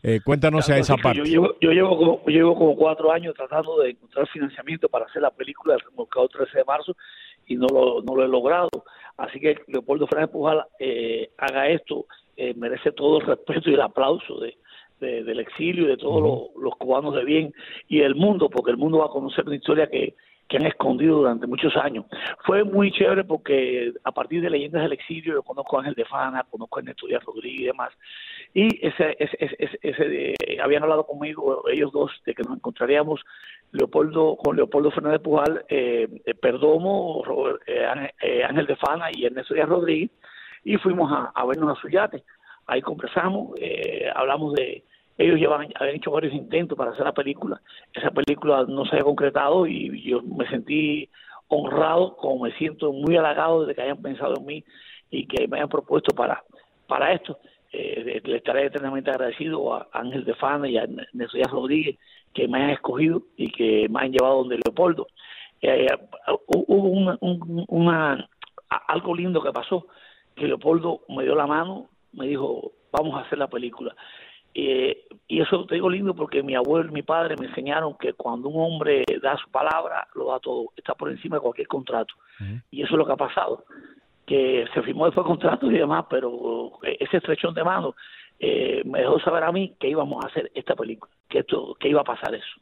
Eh, 0.05 0.19
cuéntanos 0.21 0.69
a 0.69 0.77
esa 0.77 0.97
parte. 0.97 1.23
Yo 1.23 1.55
llevo, 1.61 1.97
como, 1.97 2.25
llevo 2.25 2.55
como 2.55 2.75
cuatro 2.75 3.09
años 3.09 3.33
tratando 3.35 3.79
de 3.79 3.91
encontrar 3.91 4.27
financiamiento 4.27 4.89
para 4.89 5.05
hacer 5.05 5.21
la 5.21 5.31
película 5.31 5.75
del 5.75 5.85
remolcado 5.85 6.27
13 6.27 6.57
de 6.57 6.63
marzo 6.65 6.95
y 7.47 7.55
no 7.55 7.67
lo, 7.67 8.01
no 8.01 8.15
lo 8.15 8.25
he 8.25 8.27
logrado. 8.27 8.69
Así 9.15 9.39
que 9.39 9.55
Leopoldo 9.67 10.05
Fernández 10.07 10.31
Pujal 10.33 10.65
eh, 10.77 11.29
haga 11.37 11.69
esto, 11.69 12.05
eh, 12.35 12.53
merece 12.53 12.91
todo 12.91 13.21
el 13.21 13.27
respeto 13.27 13.69
y 13.69 13.75
el 13.75 13.81
aplauso 13.81 14.39
de, 14.41 14.57
del 14.99 15.39
exilio 15.39 15.85
y 15.85 15.87
de 15.87 15.97
todos 15.97 16.21
los, 16.21 16.63
los 16.63 16.75
cubanos 16.75 17.15
de 17.15 17.23
bien 17.23 17.53
y 17.87 17.99
del 17.99 18.15
mundo, 18.15 18.49
porque 18.49 18.71
el 18.71 18.77
mundo 18.77 18.99
va 18.99 19.05
a 19.05 19.09
conocer 19.09 19.45
una 19.45 19.55
historia 19.55 19.87
que, 19.87 20.15
que 20.53 20.57
han 20.57 20.67
escondido 20.67 21.17
durante 21.17 21.47
muchos 21.47 21.75
años. 21.77 22.05
Fue 22.45 22.63
muy 22.63 22.91
chévere 22.91 23.23
porque 23.23 23.91
a 24.03 24.11
partir 24.11 24.39
de 24.39 24.51
Leyendas 24.51 24.83
del 24.83 24.93
Exilio 24.93 25.33
yo 25.33 25.41
conozco 25.41 25.75
a 25.75 25.79
Ángel 25.79 25.95
de 25.95 26.05
Fana, 26.05 26.45
conozco 26.47 26.77
a 26.77 26.81
Ernesto 26.81 27.07
Díaz 27.07 27.23
Rodríguez 27.23 27.61
y 27.61 27.65
demás, 27.65 27.91
y 28.53 28.85
ese, 28.85 29.17
ese, 29.17 29.79
ese, 29.81 30.35
habían 30.61 30.83
hablado 30.83 31.07
conmigo 31.07 31.63
ellos 31.71 31.91
dos 31.91 32.11
de 32.27 32.35
que 32.35 32.43
nos 32.43 32.57
encontraríamos 32.57 33.21
Leopoldo 33.71 34.35
con 34.35 34.55
Leopoldo 34.55 34.91
Fernández 34.91 35.21
Pujal, 35.21 35.65
eh, 35.69 36.07
eh 36.23 36.33
Perdomo, 36.35 37.23
eh, 37.65 38.11
eh, 38.21 38.43
Ángel 38.43 38.67
de 38.67 38.75
Fana 38.75 39.07
y 39.11 39.25
Ernesto 39.25 39.55
Díaz 39.55 39.69
Rodríguez, 39.69 40.11
y 40.63 40.77
fuimos 40.77 41.11
a, 41.11 41.31
a 41.33 41.45
vernos 41.47 41.75
a 41.75 41.81
su 41.81 41.89
yate. 41.89 42.23
Ahí 42.67 42.81
conversamos, 42.83 43.59
hablamos 44.15 44.53
de 44.53 44.83
ellos 45.17 45.39
llevan, 45.39 45.69
habían 45.75 45.97
hecho 45.97 46.11
varios 46.11 46.33
intentos 46.33 46.77
para 46.77 46.91
hacer 46.91 47.05
la 47.05 47.13
película. 47.13 47.61
Esa 47.93 48.11
película 48.11 48.65
no 48.67 48.85
se 48.85 48.91
había 48.91 49.03
concretado 49.03 49.67
y 49.67 50.01
yo 50.01 50.21
me 50.21 50.47
sentí 50.49 51.09
honrado, 51.47 52.15
como 52.17 52.45
me 52.45 52.51
siento 52.53 52.91
muy 52.91 53.15
halagado 53.15 53.65
de 53.65 53.75
que 53.75 53.81
hayan 53.81 54.01
pensado 54.01 54.35
en 54.37 54.45
mí 54.45 54.63
y 55.11 55.27
que 55.27 55.47
me 55.47 55.57
hayan 55.57 55.69
propuesto 55.69 56.15
para, 56.15 56.43
para 56.87 57.13
esto. 57.13 57.37
Eh, 57.71 58.21
le 58.23 58.37
estaré 58.37 58.67
eternamente 58.67 59.09
agradecido 59.09 59.73
a 59.73 59.87
Ángel 59.93 60.25
de 60.25 60.35
Fana 60.35 60.67
y 60.67 60.77
a 60.77 60.87
Nelson 61.13 61.41
Rodríguez 61.49 61.97
que 62.33 62.47
me 62.47 62.57
hayan 62.57 62.71
escogido 62.71 63.23
y 63.37 63.51
que 63.51 63.87
me 63.89 63.99
hayan 63.99 64.13
llevado 64.13 64.37
donde 64.37 64.59
Leopoldo. 64.63 65.07
Eh, 65.61 65.87
hubo 66.47 67.17
una, 67.67 68.29
algo 68.87 69.15
lindo 69.15 69.41
que 69.41 69.51
pasó, 69.51 69.87
que 70.35 70.47
Leopoldo 70.47 71.01
me 71.09 71.23
dio 71.23 71.35
la 71.35 71.47
mano, 71.47 71.89
me 72.11 72.27
dijo, 72.27 72.73
vamos 72.91 73.15
a 73.15 73.25
hacer 73.25 73.37
la 73.37 73.47
película. 73.47 73.95
Eh, 74.53 75.07
y 75.27 75.41
eso 75.41 75.65
te 75.65 75.75
digo 75.75 75.89
lindo 75.89 76.15
porque 76.15 76.43
mi 76.43 76.55
abuelo 76.55 76.89
y 76.89 76.93
mi 76.93 77.01
padre 77.01 77.35
me 77.37 77.47
enseñaron 77.47 77.95
que 77.97 78.13
cuando 78.13 78.49
un 78.49 78.61
hombre 78.61 79.03
da 79.21 79.35
su 79.37 79.49
palabra, 79.49 80.07
lo 80.15 80.27
da 80.27 80.39
todo, 80.39 80.71
está 80.75 80.93
por 80.93 81.09
encima 81.09 81.37
de 81.37 81.41
cualquier 81.41 81.67
contrato. 81.67 82.13
Y 82.69 82.83
eso 82.83 82.93
es 82.93 82.97
lo 82.97 83.05
que 83.05 83.13
ha 83.13 83.17
pasado, 83.17 83.65
que 84.25 84.65
se 84.73 84.81
firmó 84.83 85.05
después 85.05 85.25
contrato 85.25 85.71
y 85.71 85.77
demás, 85.77 86.05
pero 86.09 86.71
ese 86.83 87.17
estrechón 87.17 87.53
de 87.53 87.63
mano 87.63 87.95
eh, 88.39 88.81
me 88.85 88.99
dejó 88.99 89.19
saber 89.21 89.43
a 89.43 89.51
mí 89.51 89.73
que 89.79 89.89
íbamos 89.89 90.23
a 90.23 90.27
hacer 90.27 90.51
esta 90.53 90.75
película, 90.75 91.11
que 91.29 91.39
esto, 91.39 91.75
que 91.79 91.89
iba 91.89 92.01
a 92.01 92.05
pasar 92.05 92.35
eso. 92.35 92.59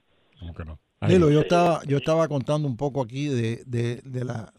yo 1.30 1.42
estaba, 1.42 1.82
yo 1.88 1.98
estaba 1.98 2.28
contando 2.28 2.68
un 2.68 2.78
poco 2.78 3.02
aquí 3.02 3.28
de, 3.28 3.64
de, 3.66 4.02
de 4.04 4.24
la, 4.24 4.54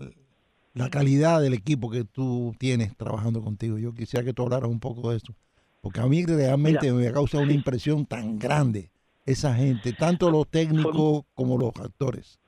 la 0.74 0.90
calidad 0.90 1.40
del 1.40 1.54
equipo 1.54 1.90
que 1.90 2.04
tú 2.04 2.54
tienes 2.58 2.96
trabajando 2.96 3.40
contigo. 3.40 3.78
Yo 3.78 3.94
quisiera 3.94 4.24
que 4.24 4.32
tú 4.32 4.42
hablaras 4.42 4.68
un 4.68 4.80
poco 4.80 5.10
de 5.10 5.18
eso. 5.18 5.34
Porque 5.82 6.00
a 6.00 6.06
mí 6.06 6.24
realmente 6.24 6.92
me 6.92 7.12
causa 7.12 7.40
una 7.40 7.52
impresión 7.52 8.06
tan 8.06 8.38
grande 8.38 8.90
esa 9.26 9.52
gente, 9.54 9.92
tanto 9.92 10.30
los 10.30 10.48
técnicos 10.48 11.24
como 11.34 11.58
los 11.58 11.74
actores. 11.76 12.38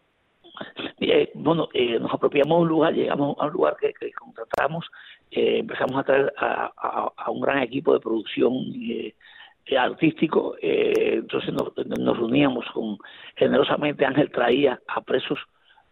Eh, 1.00 1.30
bueno, 1.34 1.68
eh, 1.74 1.98
nos 1.98 2.12
apropiamos 2.14 2.58
de 2.58 2.62
un 2.62 2.68
lugar, 2.68 2.94
llegamos 2.94 3.36
a 3.40 3.46
un 3.46 3.52
lugar 3.52 3.76
que, 3.80 3.92
contratamos, 4.12 4.86
eh, 5.32 5.58
empezamos 5.58 5.96
a 5.96 6.04
traer 6.04 6.32
a, 6.38 7.30
un 7.30 7.40
gran 7.40 7.58
equipo 7.62 7.92
de 7.92 8.00
producción 8.00 8.52
artístico, 9.76 10.54
entonces 10.60 11.52
nos, 11.52 11.72
nos, 11.98 12.16
reuníamos 12.16 12.64
con, 12.72 12.98
generosamente 13.34 14.04
Ángel 14.04 14.30
traía 14.30 14.80
a 14.86 15.00
presos 15.00 15.38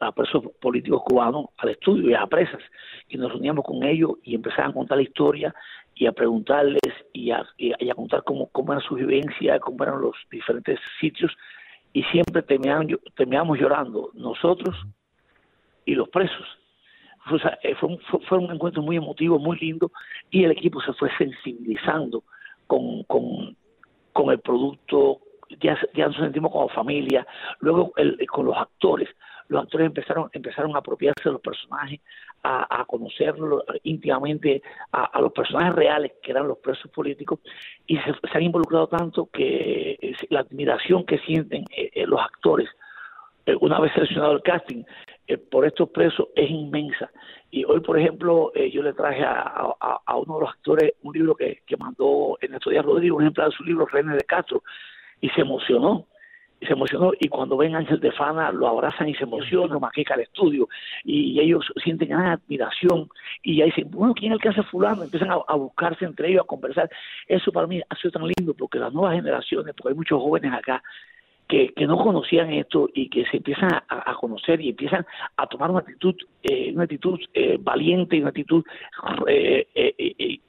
a 0.03 0.13
presos 0.13 0.43
políticos 0.61 1.03
cubanos 1.05 1.47
al 1.59 1.71
estudio 1.71 2.11
y 2.11 2.15
a 2.15 2.27
presas 2.27 2.61
y 3.09 3.17
nos 3.17 3.31
reuníamos 3.31 3.65
con 3.65 3.85
ellos 3.85 4.13
y 4.25 4.35
empezaban 4.35 4.73
a 4.73 4.75
contar 4.75 4.97
la 4.97 5.05
historia 5.05 5.55
y 5.95 6.07
a 6.07 6.13
preguntarles 6.13 6.81
y 7.13 7.31
a, 7.31 7.47
y 7.59 7.91
a 7.91 7.95
contar 7.95 8.23
cómo, 8.25 8.49
cómo 8.49 8.73
era 8.73 8.83
su 8.83 8.95
vivencia, 8.95 9.59
cómo 9.61 9.83
eran 9.85 10.01
los 10.01 10.17
diferentes 10.31 10.79
sitios 11.01 11.33
y 11.93 12.03
siempre 12.05 12.43
terminábamos 12.43 13.59
llorando 13.59 14.11
nosotros 14.15 14.75
y 15.85 15.95
los 15.95 16.09
presos. 16.09 16.47
Eh, 17.63 17.75
fue, 17.77 17.99
fue, 18.29 18.39
un 18.39 18.51
encuentro 18.51 18.83
muy 18.83 18.97
emotivo, 18.97 19.39
muy 19.39 19.57
lindo 19.59 19.93
y 20.31 20.45
el 20.45 20.51
equipo 20.51 20.81
se 20.81 20.93
fue 20.95 21.09
sensibilizando 21.17 22.25
con, 22.67 23.05
con, 23.05 23.57
con 24.13 24.31
el 24.31 24.41
producto, 24.41 25.21
ya, 25.61 25.79
ya 25.95 26.07
nos 26.07 26.17
sentimos 26.17 26.51
como 26.51 26.69
familia, 26.71 27.27
luego 27.61 27.93
el, 27.97 28.19
con 28.27 28.47
los 28.47 28.57
actores, 28.57 29.09
los 29.49 29.63
actores 29.63 29.87
empezaron, 29.87 30.31
empezaron 30.33 30.75
a 30.75 30.81
apropiarse 30.81 31.23
de 31.25 31.33
los 31.33 31.41
personajes, 31.41 32.01
a, 32.43 32.81
a 32.81 32.85
conocerlos 32.85 33.63
íntimamente, 33.85 34.63
a, 34.93 35.21
los 35.21 35.33
personajes 35.33 35.75
reales 35.75 36.13
que 36.23 36.33
eran 36.33 36.49
los 36.49 36.59
presos 36.59 36.91
políticos, 36.91 37.41
y 37.87 37.97
se, 37.99 38.13
han 38.33 38.43
involucrado 38.43 38.89
tanto 38.89 39.29
que 39.33 40.15
la 40.31 40.41
admiración 40.41 41.05
que 41.05 41.19
sienten 41.19 41.65
eh, 41.77 41.91
eh, 41.95 42.07
los 42.07 42.21
actores 42.21 42.69
eh, 43.47 43.57
una 43.61 43.81
vez 43.81 43.93
seleccionado 43.95 44.33
el 44.33 44.43
casting 44.43 44.85
por 45.51 45.65
estos 45.67 45.89
presos 45.91 46.29
es 46.37 46.51
inmensa. 46.51 47.11
Y 47.51 47.65
hoy, 47.65 47.81
por 47.81 47.99
ejemplo, 47.99 48.53
yo 48.55 48.83
le 48.83 48.93
traje 48.93 49.23
a, 49.25 49.75
a, 49.81 50.17
uno 50.17 50.35
de 50.35 50.41
los 50.43 50.51
actores 50.51 50.93
un 51.03 51.15
libro 51.15 51.35
que, 51.35 51.63
que 51.67 51.77
mandó 51.77 52.37
en 52.41 52.55
estos 52.55 52.75
Rodrigo, 52.83 53.17
un 53.17 53.23
ejemplar 53.23 53.49
de 53.49 53.57
su 53.57 53.65
libro, 53.65 53.87
René 53.87 54.15
de 54.15 54.25
Castro, 54.25 54.63
y 55.21 55.29
se 55.31 55.41
emocionó 55.41 56.07
se 56.67 56.73
emocionó 56.73 57.13
y 57.19 57.29
cuando 57.29 57.57
ven 57.57 57.75
a 57.75 57.79
Ángel 57.79 58.01
de 58.01 58.13
Fana 58.13 58.53
lo 58.53 58.69
abrazan 58.69 59.09
y 59.09 59.15
se 59.15 59.25
emocionan, 59.25 59.81
maquica 59.81 60.15
el 60.15 60.21
estudio 60.21 60.69
y, 61.05 61.41
ellos 61.43 61.73
sienten 61.83 62.13
admiración 62.13 63.09
y 63.43 63.57
ya 63.57 63.65
dicen, 63.65 63.91
bueno, 63.91 64.15
¿quién 64.15 64.33
es 64.33 64.37
el 64.37 64.43
que 64.43 64.49
hace 64.51 64.63
fulano? 64.63 65.03
Empiezan 65.03 65.31
a, 65.31 65.55
buscarse 65.55 66.05
entre 66.05 66.29
ellos, 66.29 66.43
a 66.43 66.47
conversar. 66.47 66.89
Eso 67.27 67.51
para 67.51 67.67
mí 67.67 67.81
ha 67.89 67.97
sido 67.97 68.13
tan 68.13 68.23
lindo 68.23 68.55
porque 68.55 68.79
las 68.79 68.93
nuevas 68.93 69.15
generaciones, 69.15 69.75
porque 69.75 69.91
hay 69.91 69.97
muchos 69.97 70.21
jóvenes 70.21 70.53
acá 70.53 70.83
que, 71.53 71.87
no 71.87 71.99
conocían 71.99 72.51
esto 72.53 72.89
y 72.95 73.11
que 73.11 73.27
se 73.27 73.37
empiezan 73.37 73.71
a, 73.89 74.15
conocer 74.15 74.61
y 74.61 74.71
empiezan 74.71 75.07
a 75.37 75.47
tomar 75.47 75.71
una 75.71 75.81
actitud, 75.81 76.15
eh, 76.43 76.73
una 76.73 76.85
actitud 76.85 77.21
eh, 77.35 77.59
valiente 77.61 78.17
y 78.17 78.21
una 78.21 78.31
actitud 78.31 78.65
eh, 79.27 79.67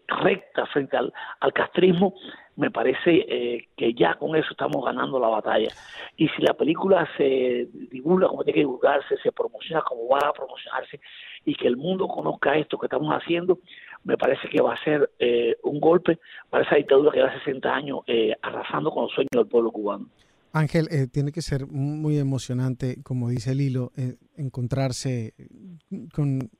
recta 0.08 0.66
frente 0.68 0.98
al, 0.98 1.12
castrismo, 1.54 2.13
me 2.56 2.70
parece 2.72 3.26
eh, 3.28 3.68
que 3.76 3.94
ya 3.94 4.16
con 4.16 4.36
eso 4.36 4.50
estamos 4.52 4.84
ganando 4.86 5.20
la 5.20 5.28
batalla. 5.28 5.70
Y 6.18 6.28
si 6.30 6.42
la 6.42 6.54
película 6.54 7.08
se 7.18 7.68
divulga 7.92 8.28
como 8.28 8.44
tiene 8.44 8.56
que 8.56 8.62
divulgarse, 8.62 9.18
se 9.18 9.32
promociona 9.32 9.82
como 9.82 10.08
va 10.08 10.20
a 10.30 10.34
promocionarse 10.34 11.00
y 11.46 11.56
que 11.56 11.68
el 11.68 11.78
mundo 11.78 12.08
conozca 12.08 12.56
esto 12.56 12.78
que 12.78 12.86
estamos 12.86 13.13
haciendo, 13.13 13.60
me 14.04 14.18
parece 14.18 14.48
que 14.50 14.62
va 14.62 14.74
a 14.74 14.84
ser 14.84 15.10
eh, 15.20 15.58
un 15.63 15.80
golpe 15.80 16.20
para 16.50 16.63
esa 16.63 16.76
dictadura 16.76 17.12
que 17.12 17.18
lleva 17.18 17.39
60 17.39 17.74
años 17.74 18.00
eh, 18.08 18.34
arrasando 18.42 18.92
con 18.92 19.04
los 19.04 19.12
sueños 19.12 19.32
del 19.34 19.48
pueblo 19.48 19.72
cubano. 19.72 20.06
Ángel, 20.54 20.88
eh, 20.92 21.08
tiene 21.08 21.32
que 21.32 21.42
ser 21.42 21.66
muy 21.68 22.18
emocionante, 22.20 23.02
como 23.02 23.30
dice 23.30 23.56
Lilo, 23.56 23.92
eh, 23.98 24.18
encontrarse 24.38 25.34
con, 26.13 26.52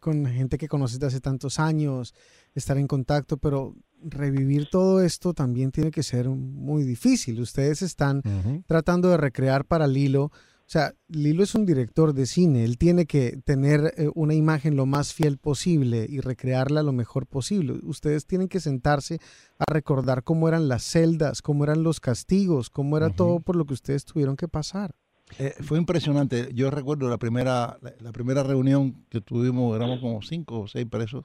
con, 0.00 0.24
gente 0.24 0.56
que 0.56 0.68
conoces 0.68 0.98
de 0.98 1.06
hace 1.06 1.20
tantos 1.20 1.60
años, 1.60 2.14
estar 2.54 2.78
en 2.78 2.86
contacto, 2.86 3.36
pero 3.36 3.76
revivir 4.02 4.70
todo 4.70 5.02
esto 5.02 5.34
también 5.34 5.70
tiene 5.70 5.90
que 5.90 6.02
ser 6.02 6.30
muy 6.30 6.82
difícil. 6.82 7.40
Ustedes 7.40 7.82
están 7.82 8.22
tratando 8.66 9.10
de 9.10 9.18
recrear 9.18 9.66
para 9.66 9.86
Lilo 9.86 10.32
sea, 10.72 10.94
Lilo 11.08 11.42
es 11.42 11.54
un 11.54 11.66
director 11.66 12.14
de 12.14 12.24
cine, 12.24 12.64
él 12.64 12.78
tiene 12.78 13.04
que 13.04 13.36
tener 13.44 13.92
eh, 13.98 14.08
una 14.14 14.32
imagen 14.32 14.74
lo 14.74 14.86
más 14.86 15.12
fiel 15.12 15.36
posible 15.36 16.06
y 16.08 16.20
recrearla 16.20 16.82
lo 16.82 16.92
mejor 16.92 17.26
posible. 17.26 17.74
Ustedes 17.82 18.24
tienen 18.24 18.48
que 18.48 18.58
sentarse 18.58 19.20
a 19.58 19.70
recordar 19.70 20.24
cómo 20.24 20.48
eran 20.48 20.68
las 20.68 20.82
celdas, 20.82 21.42
cómo 21.42 21.64
eran 21.64 21.82
los 21.82 22.00
castigos, 22.00 22.70
cómo 22.70 22.96
era 22.96 23.10
todo 23.10 23.40
por 23.40 23.54
lo 23.54 23.66
que 23.66 23.74
ustedes 23.74 24.06
tuvieron 24.06 24.34
que 24.34 24.48
pasar. 24.48 24.94
Eh, 25.38 25.52
fue 25.60 25.76
impresionante. 25.76 26.48
Yo 26.54 26.70
recuerdo 26.70 27.06
la 27.10 27.18
primera, 27.18 27.78
la, 28.00 28.12
primera 28.12 28.42
reunión 28.42 29.04
que 29.10 29.20
tuvimos, 29.20 29.76
éramos 29.76 30.00
como 30.00 30.22
cinco 30.22 30.60
o 30.60 30.68
seis 30.68 30.86
presos, 30.86 31.24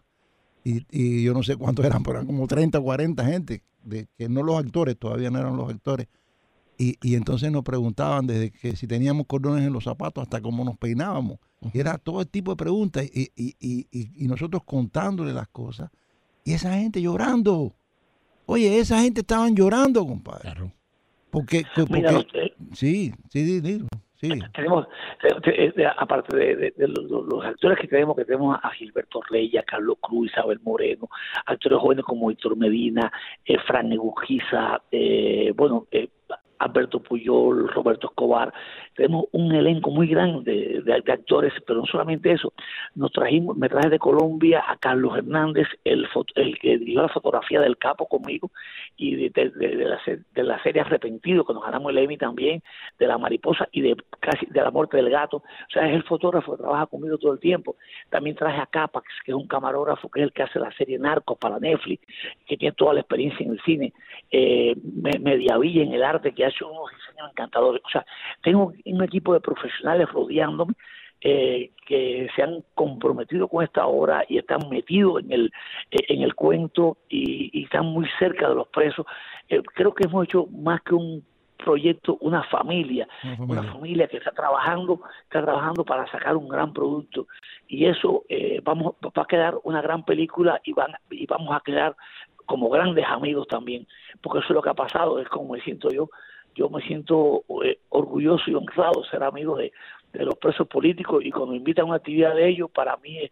y, 0.66 0.86
y, 0.92 1.24
yo 1.24 1.34
no 1.34 1.42
sé 1.42 1.56
cuántos 1.56 1.86
eran, 1.86 2.04
pero 2.04 2.18
eran 2.18 2.28
como 2.28 2.48
30 2.48 2.80
o 2.80 2.84
40 2.84 3.26
gente, 3.26 3.64
de, 3.86 4.08
que 4.18 4.28
no 4.28 4.44
los 4.44 4.58
actores, 4.58 4.98
todavía 4.98 5.32
no 5.32 5.40
eran 5.40 5.56
los 5.56 5.70
actores 5.70 6.08
y, 6.78 6.98
y, 7.02 7.16
entonces 7.16 7.52
nos 7.52 7.64
preguntaban 7.64 8.28
desde 8.28 8.52
que 8.52 8.76
si 8.76 8.88
teníamos 8.88 9.26
cordones 9.28 9.66
en 9.66 9.74
los 9.74 9.84
zapatos 9.84 10.24
hasta 10.24 10.42
cómo 10.42 10.64
nos 10.64 10.78
peinábamos. 10.78 11.40
Y 11.74 11.80
era 11.80 11.98
todo 11.98 12.22
el 12.22 12.28
tipo 12.28 12.52
de 12.52 12.58
preguntas 12.58 13.04
y, 13.04 13.32
y, 13.36 13.56
y, 13.92 14.28
nosotros 14.28 14.64
contándole 14.64 15.34
las 15.34 15.48
cosas. 15.48 15.90
Y 16.46 16.54
esa 16.54 16.74
gente 16.74 17.02
llorando. 17.02 17.74
Oye, 18.46 18.80
esa 18.80 19.02
gente 19.02 19.22
estaban 19.22 19.56
llorando, 19.56 20.06
compadre. 20.06 20.42
Claro. 20.44 20.72
Porque, 21.32 21.64
porque 21.76 22.28
sí, 22.74 23.14
sí, 23.30 23.60
digo. 23.60 23.88
Sí. 24.20 24.30
Tenemos, 24.56 24.88
aparte 25.98 26.36
de, 26.36 26.74
los, 26.78 27.46
actores 27.46 27.78
que 27.80 27.88
tenemos, 27.88 28.16
que 28.16 28.26
tenemos 28.26 28.58
a 28.64 28.72
Gilberto 28.72 29.22
Reyes, 29.30 29.62
a 29.62 29.64
Carlos 29.64 29.98
Cruz, 30.02 30.32
Isabel 30.32 30.60
Moreno, 30.64 31.08
actores 31.46 31.78
jóvenes 31.78 32.04
como 32.04 32.32
Héctor 32.32 32.58
Medina, 32.58 33.12
eh, 33.46 33.60
Fran 33.68 33.92
Egujiza, 33.92 34.82
eh, 34.92 35.54
bueno, 35.56 35.86
eh, 35.92 36.10
Alberto 36.60 37.00
Puyol, 37.00 37.68
Roberto 37.74 38.08
Escobar. 38.08 38.54
Tenemos 38.98 39.26
un 39.32 39.54
elenco 39.54 39.92
muy 39.92 40.08
grande 40.08 40.82
de, 40.84 41.12
actores, 41.14 41.54
pero 41.68 41.82
no 41.82 41.86
solamente 41.86 42.32
eso. 42.32 42.52
Nos 42.96 43.12
trajimos, 43.12 43.56
me 43.56 43.70
traje 43.70 43.90
de 43.90 44.00
Colombia 44.00 44.64
a 44.68 44.76
Carlos 44.78 45.16
Hernández, 45.16 45.68
el, 45.84 46.08
el 46.34 46.60
que 46.60 46.80
dio 46.80 47.04
la 47.04 47.10
fotografía 47.10 47.62
del 47.62 47.78
capo 47.78 48.08
conmigo, 48.08 48.50
y 48.98 49.30
de, 49.30 49.52
la, 49.56 50.00
de 50.34 50.44
la 50.44 50.64
serie 50.64 50.82
Arrepentido, 50.82 51.46
que 51.46 51.54
nos 51.54 51.64
ganamos 51.64 51.92
el 51.92 52.00
Emmy 52.00 52.18
también, 52.18 52.64
de 52.98 53.06
la 53.06 53.20
mariposa 53.20 53.70
y 53.72 53.82
de 53.82 53.96
casi 54.20 54.48
de 54.48 54.62
la 54.64 54.72
muerte 54.72 54.98
del 54.98 55.12
gato. 55.12 55.38
O 55.38 55.72
sea, 55.72 55.88
es 55.88 55.94
el 55.94 56.04
fotógrafo 56.04 56.54
que 56.54 56.64
trabaja 56.64 56.88
conmigo 56.88 57.20
todo 57.20 57.34
el 57.34 57.40
tiempo. 57.40 57.76
También 58.10 58.36
traje 58.36 58.60
a 58.60 58.66
Capax, 58.66 59.06
que 59.24 59.32
es 59.32 59.38
un 59.38 59.48
camarógrafo, 59.48 60.10
que 60.10 60.22
es 60.22 60.24
el 60.24 60.34
que 60.34 60.42
hace 60.42 60.58
la 60.58 60.72
serie 60.72 60.98
Narcos 60.98 61.38
para 61.38 61.60
Netflix, 61.60 62.04
que 62.48 62.58
tiene 62.58 62.74
toda 62.74 62.96
la 62.96 63.02
experiencia 63.02 63.46
en 63.46 63.52
el 63.52 63.62
cine. 63.62 63.94
Eh, 64.32 64.76
Mediavilla 65.20 65.84
en 65.84 65.94
el 65.94 66.04
arte, 66.04 66.34
que 66.34 66.48
hecho 66.48 66.68
unos 66.68 66.92
diseños 66.92 67.30
encantadores. 67.30 67.82
O 67.86 67.90
sea, 67.90 68.06
tengo 68.42 68.74
un 68.94 69.04
equipo 69.04 69.34
de 69.34 69.40
profesionales 69.40 70.12
rodeándome 70.12 70.74
eh, 71.22 71.72
que 71.88 72.28
se 72.36 72.44
han 72.44 72.64
comprometido 72.76 73.48
con 73.48 73.64
esta 73.64 73.88
obra 73.88 74.24
y 74.30 74.38
están 74.38 74.70
metidos 74.70 75.24
en 75.24 75.32
el, 75.32 75.52
eh, 75.90 76.06
en 76.10 76.22
el 76.22 76.36
cuento 76.36 76.98
y, 77.10 77.64
están 77.64 77.88
muy 77.88 78.08
cerca 78.20 78.48
de 78.48 78.54
los 78.54 78.68
presos. 78.68 79.04
Eh, 79.50 79.64
creo 79.74 79.96
que 79.96 80.04
hemos 80.06 80.26
hecho 80.26 80.46
más 80.46 80.80
que 80.84 80.94
un 80.94 81.26
proyecto, 81.58 82.20
una 82.22 82.44
familia, 82.44 83.08
una 83.40 83.64
familia, 83.64 84.08
que 84.08 84.18
está 84.18 84.32
trabajando, 84.32 85.02
está 85.24 85.42
trabajando 85.42 85.84
para 85.84 86.06
sacar 86.12 86.38
un 86.38 86.48
gran 86.48 86.72
producto 86.72 87.26
y 87.68 87.86
eso 87.86 88.24
vamos 88.64 88.94
va 89.04 89.24
a 89.24 89.26
quedar 89.26 89.56
una 89.64 89.82
gran 89.82 90.06
película 90.06 90.62
y 90.64 90.74
van 90.74 90.92
y 91.10 91.26
vamos 91.26 91.54
a 91.56 91.62
quedar 91.62 91.96
como 92.46 92.70
grandes 92.70 93.06
amigos 93.08 93.48
también, 93.48 93.88
porque 94.22 94.40
eso 94.40 94.50
es 94.50 94.54
lo 94.54 94.62
que 94.62 94.70
ha 94.70 94.76
pasado, 94.76 95.20
es 95.20 95.28
como 95.30 95.54
me 95.54 95.62
siento 95.62 95.90
yo, 95.90 96.10
yo 96.58 96.70
me 96.70 96.82
siento 96.82 97.44
eh, 97.64 97.80
orgulloso 97.90 98.50
y 98.50 98.56
honrado 98.56 99.02
de 99.02 99.10
ser 99.10 99.24
amigo 99.24 99.58
de, 99.58 99.72
los 100.14 100.36
presos 100.36 100.68
políticos 100.68 101.24
y 101.24 101.30
cuando 101.30 101.54
invitan 101.54 101.84
a 101.84 101.90
una 101.90 101.98
actividad 101.98 102.34
de 102.34 102.50
ellos, 102.50 102.72
para 102.72 102.98
mí 102.98 103.20
es, 103.20 103.32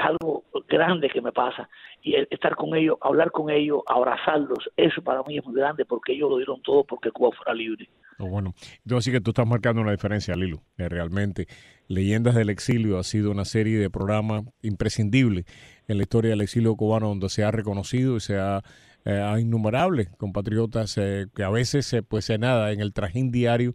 algo 0.00 0.42
grande 0.68 1.08
que 1.08 1.20
me 1.20 1.30
pasa. 1.30 1.68
Y 2.02 2.16
estar 2.16 2.56
con 2.56 2.74
ellos, 2.74 2.98
hablar 3.00 3.30
con 3.30 3.48
ellos, 3.50 3.82
abrazarlos, 3.86 4.68
eso 4.76 5.00
para 5.02 5.22
mí 5.22 5.38
es 5.38 5.44
muy 5.44 5.54
grande 5.54 5.84
porque 5.84 6.12
ellos 6.12 6.30
lo 6.30 6.38
dieron 6.38 6.60
todo 6.62 6.82
porque 6.82 7.12
Cuba 7.12 7.30
fuera 7.36 7.54
libre. 7.54 7.88
Oh, 8.18 8.26
bueno, 8.26 8.54
yo 8.84 9.00
sí 9.00 9.12
que 9.12 9.20
tú 9.20 9.30
estás 9.30 9.46
marcando 9.46 9.82
una 9.82 9.92
diferencia, 9.92 10.34
Lilo. 10.34 10.62
Eh, 10.76 10.88
realmente, 10.88 11.46
Leyendas 11.86 12.34
del 12.34 12.50
Exilio 12.50 12.98
ha 12.98 13.04
sido 13.04 13.30
una 13.30 13.44
serie 13.44 13.78
de 13.78 13.90
programas 13.90 14.42
imprescindibles 14.62 15.44
en 15.86 15.98
la 15.98 16.02
historia 16.02 16.30
del 16.30 16.40
exilio 16.40 16.74
cubano 16.74 17.08
donde 17.08 17.28
se 17.28 17.44
ha 17.44 17.52
reconocido 17.52 18.16
y 18.16 18.20
se 18.20 18.38
ha 18.38 18.62
eh, 19.06 19.20
a 19.20 19.38
innumerables 19.38 20.08
compatriotas 20.16 20.96
eh, 20.96 21.26
que 21.34 21.42
a 21.42 21.50
veces, 21.50 21.92
eh, 21.92 22.02
pues 22.02 22.30
nada, 22.38 22.72
en 22.72 22.80
el 22.80 22.94
trajín 22.94 23.30
diario, 23.30 23.74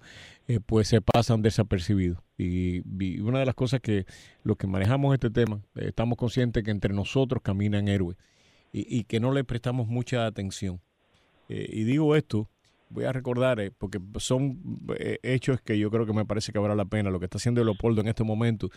pues 0.65 0.87
se 0.87 1.01
pasan 1.01 1.43
desapercibidos. 1.43 2.17
Y, 2.35 2.79
una 3.19 3.37
de 3.37 3.45
las 3.45 3.53
cosas 3.53 3.81
que 3.81 4.07
los 4.43 4.57
que 4.57 4.65
manejamos 4.65 5.13
este 5.13 5.29
tema, 5.29 5.61
estamos 5.75 6.17
conscientes 6.17 6.63
que 6.63 6.71
entre 6.71 6.91
nosotros 6.91 7.43
caminan 7.43 7.87
héroes 7.87 8.17
y, 8.71 9.03
que 9.03 9.19
no 9.19 9.31
le 9.31 9.43
prestamos 9.43 9.87
mucha 9.87 10.25
atención. 10.25 10.81
y 11.47 11.83
digo 11.83 12.15
esto, 12.15 12.49
voy 12.89 13.03
a 13.05 13.11
recordar, 13.11 13.71
porque 13.77 13.99
son 14.17 14.59
hechos 15.21 15.61
que 15.61 15.77
yo 15.77 15.91
creo 15.91 16.07
que 16.07 16.13
me 16.13 16.25
parece 16.25 16.51
que 16.51 16.57
vale 16.57 16.75
la 16.75 16.85
pena. 16.85 17.11
Lo 17.11 17.19
que 17.19 17.25
está 17.25 17.37
haciendo 17.37 17.63
Leopoldo 17.63 18.01
en 18.01 18.07
este 18.07 18.23
momento, 18.23 18.71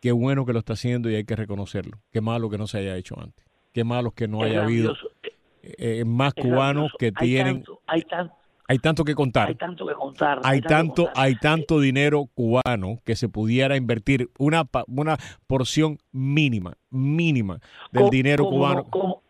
qué 0.00 0.12
bueno 0.12 0.44
que 0.44 0.52
lo 0.52 0.58
está 0.58 0.74
haciendo 0.74 1.10
y 1.10 1.14
hay 1.14 1.24
que 1.24 1.36
reconocerlo. 1.36 2.02
Qué 2.10 2.20
malo 2.20 2.50
que 2.50 2.58
no 2.58 2.66
se 2.66 2.76
haya 2.78 2.98
hecho 2.98 3.18
antes. 3.18 3.46
Qué 3.72 3.84
malo 3.84 4.10
que 4.10 4.28
no 4.28 4.42
haya 4.42 4.64
habido 4.64 4.94
eh, 5.62 6.04
más 6.04 6.34
cubanos 6.34 6.92
que 6.98 7.12
tienen... 7.12 7.64
hay, 7.86 8.02
tanto, 8.02 8.34
hay 8.68 8.78
tanto 8.78 9.04
que 9.04 9.14
contar. 9.14 9.48
Hay 9.48 9.54
tanto 9.54 9.86
que 9.86 9.94
contar. 9.94 10.40
Hay, 10.42 10.60
tanto, 10.60 11.10
hay 11.14 11.36
tanto 11.36 11.80
dinero 11.80 12.28
cubano 12.34 12.98
que 13.04 13.16
se 13.16 13.28
pudiera 13.28 13.76
invertir 13.76 14.30
una, 14.38 14.64
una 14.88 15.16
porción 15.46 15.98
mínima, 16.10 16.74
mínima 16.90 17.60
del 17.92 18.10
dinero 18.10 18.48
cubano. 18.48 19.21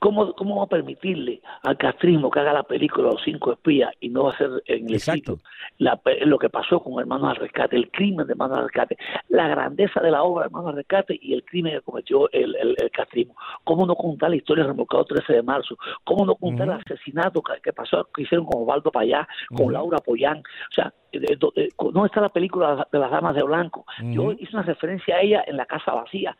¿Cómo, 0.00 0.32
¿Cómo 0.32 0.56
va 0.56 0.64
a 0.64 0.66
permitirle 0.66 1.42
al 1.62 1.76
castrismo 1.76 2.30
que 2.30 2.40
haga 2.40 2.54
la 2.54 2.62
película 2.62 3.10
Los 3.10 3.22
Cinco 3.22 3.52
Espías 3.52 3.92
y 4.00 4.08
no 4.08 4.24
va 4.24 4.30
a 4.30 4.34
hacer 4.34 4.50
en 4.64 4.88
el 4.88 4.94
Exacto. 4.94 5.38
lo 5.78 6.38
que 6.38 6.48
pasó 6.48 6.80
con 6.80 6.98
Hermanos 7.00 7.28
al 7.28 7.36
Rescate, 7.36 7.76
el 7.76 7.90
crimen 7.90 8.26
de 8.26 8.32
Hermanos 8.32 8.56
al 8.56 8.64
Rescate, 8.64 8.96
la 9.28 9.46
grandeza 9.48 10.00
de 10.00 10.10
la 10.10 10.22
obra 10.22 10.44
de 10.44 10.46
Hermanos 10.46 10.70
al 10.70 10.76
Rescate 10.76 11.18
y 11.20 11.34
el 11.34 11.44
crimen 11.44 11.74
que 11.74 11.82
cometió 11.82 12.30
el, 12.32 12.56
el, 12.56 12.90
castrismo? 12.90 13.36
¿Cómo 13.62 13.84
no 13.84 13.94
contar 13.94 14.30
la 14.30 14.36
historia 14.36 14.64
del 14.64 14.72
remolcado 14.72 15.04
13 15.04 15.34
de 15.34 15.42
marzo? 15.42 15.76
¿Cómo 16.04 16.24
no 16.24 16.34
contar 16.34 16.68
el 16.68 16.74
asesinato 16.74 17.42
que, 17.42 17.72
pasó, 17.74 18.08
que 18.14 18.22
hicieron 18.22 18.46
con 18.46 18.62
Osvaldo 18.62 18.90
Payá, 18.90 19.28
con 19.54 19.70
Laura 19.70 19.98
Poyán? 19.98 20.38
O 20.38 20.74
sea, 20.74 20.94
¿dónde 21.12 22.06
está 22.06 22.22
la 22.22 22.30
película 22.30 22.88
de 22.90 22.98
las 22.98 23.10
Damas 23.10 23.34
de 23.34 23.42
Blanco? 23.42 23.84
Yo 24.02 24.32
hice 24.32 24.54
una 24.54 24.62
referencia 24.62 25.16
a 25.16 25.20
ella 25.20 25.44
en 25.46 25.58
La 25.58 25.66
Casa 25.66 25.92
Vacía, 25.92 26.34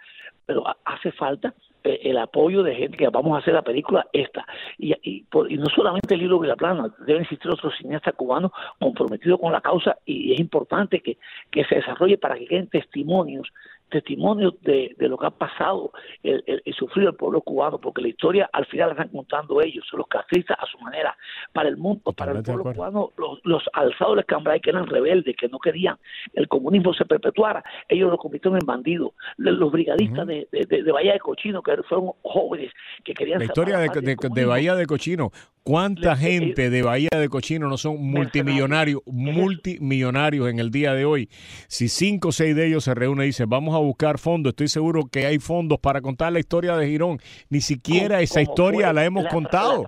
pero 0.46 0.64
hace 0.84 1.12
falta 1.12 1.54
el 1.84 2.18
apoyo 2.18 2.62
de 2.62 2.74
gente 2.74 2.96
que 2.96 3.08
vamos 3.08 3.34
a 3.34 3.38
hacer 3.40 3.54
la 3.54 3.62
película 3.62 4.06
esta. 4.12 4.46
Y, 4.78 4.92
y, 5.02 5.26
no 5.56 5.66
solamente 5.66 6.14
el 6.14 6.22
hilo 6.22 6.38
Vilaplana, 6.38 6.94
deben 7.06 7.22
existir 7.22 7.50
otros 7.50 7.74
cineastas 7.78 8.14
cubanos 8.14 8.52
comprometidos 8.78 9.40
con 9.40 9.52
la 9.52 9.60
causa 9.60 9.96
y 10.04 10.32
es 10.32 10.40
importante 10.40 11.00
que, 11.00 11.18
que 11.50 11.64
se 11.64 11.76
desarrolle 11.76 12.18
para 12.18 12.36
que 12.36 12.46
queden 12.46 12.68
testimonios 12.68 13.48
testimonios 13.90 14.54
de, 14.62 14.94
de, 14.98 15.08
lo 15.08 15.18
que 15.18 15.26
ha 15.26 15.30
pasado, 15.30 15.92
el, 16.22 16.42
el, 16.46 16.74
sufrido 16.74 17.10
el 17.10 17.16
pueblo 17.16 17.40
cubano, 17.42 17.78
porque 17.78 18.02
la 18.02 18.08
historia 18.08 18.48
al 18.52 18.66
final 18.66 18.88
la 18.88 18.92
están 18.94 19.08
contando 19.08 19.60
ellos, 19.60 19.84
los 19.92 20.06
castristas 20.06 20.56
a 20.58 20.66
su 20.66 20.78
manera. 20.78 21.16
Para 21.52 21.68
el 21.68 21.76
mundo, 21.76 22.12
para 22.12 22.32
el 22.32 22.42
pueblo 22.42 22.64
cubano, 22.64 23.10
los, 23.16 23.40
los 23.44 23.62
alzados 23.72 24.16
de 24.16 24.24
Cambrai 24.24 24.60
que 24.60 24.70
eran 24.70 24.86
rebeldes, 24.86 25.36
que 25.36 25.48
no 25.48 25.58
querían 25.58 25.98
el 26.34 26.48
comunismo 26.48 26.94
se 26.94 27.04
perpetuara, 27.04 27.62
ellos 27.88 28.10
lo 28.10 28.18
convirtieron 28.18 28.58
en 28.60 28.66
bandidos. 28.66 29.12
Los 29.36 29.72
brigadistas 29.72 30.26
de, 30.26 30.48
de, 30.50 30.92
Bahía 30.92 31.12
de 31.12 31.20
Cochino, 31.20 31.62
que 31.62 31.76
fueron 31.88 32.12
jóvenes 32.22 32.72
que 33.04 33.14
querían... 33.14 33.38
La 33.38 33.46
historia 33.46 33.78
de, 33.78 34.16
de 34.16 34.44
Bahía 34.44 34.74
de 34.74 34.86
Cochino, 34.86 35.30
¿Cuánta 35.62 36.16
gente 36.16 36.70
de 36.70 36.82
Bahía 36.82 37.10
de 37.12 37.28
Cochino 37.28 37.68
no 37.68 37.76
son 37.76 38.02
multimillonarios, 38.02 39.02
multimillonarios 39.04 40.48
en 40.48 40.58
el 40.58 40.70
día 40.70 40.94
de 40.94 41.04
hoy? 41.04 41.28
Si 41.68 41.88
cinco 41.88 42.28
o 42.28 42.32
seis 42.32 42.56
de 42.56 42.66
ellos 42.66 42.84
se 42.84 42.94
reúnen 42.94 43.24
y 43.24 43.26
dicen, 43.26 43.48
vamos 43.48 43.74
a 43.74 43.78
buscar 43.80 44.18
fondos, 44.18 44.52
estoy 44.52 44.68
seguro 44.68 45.06
que 45.06 45.26
hay 45.26 45.38
fondos 45.38 45.78
para 45.78 46.00
contar 46.00 46.32
la 46.32 46.40
historia 46.40 46.76
de 46.76 46.88
Girón. 46.88 47.20
Ni 47.48 47.60
siquiera 47.60 48.20
esa 48.20 48.42
historia 48.42 48.92
la 48.92 49.04
hemos 49.04 49.26
contado. 49.28 49.86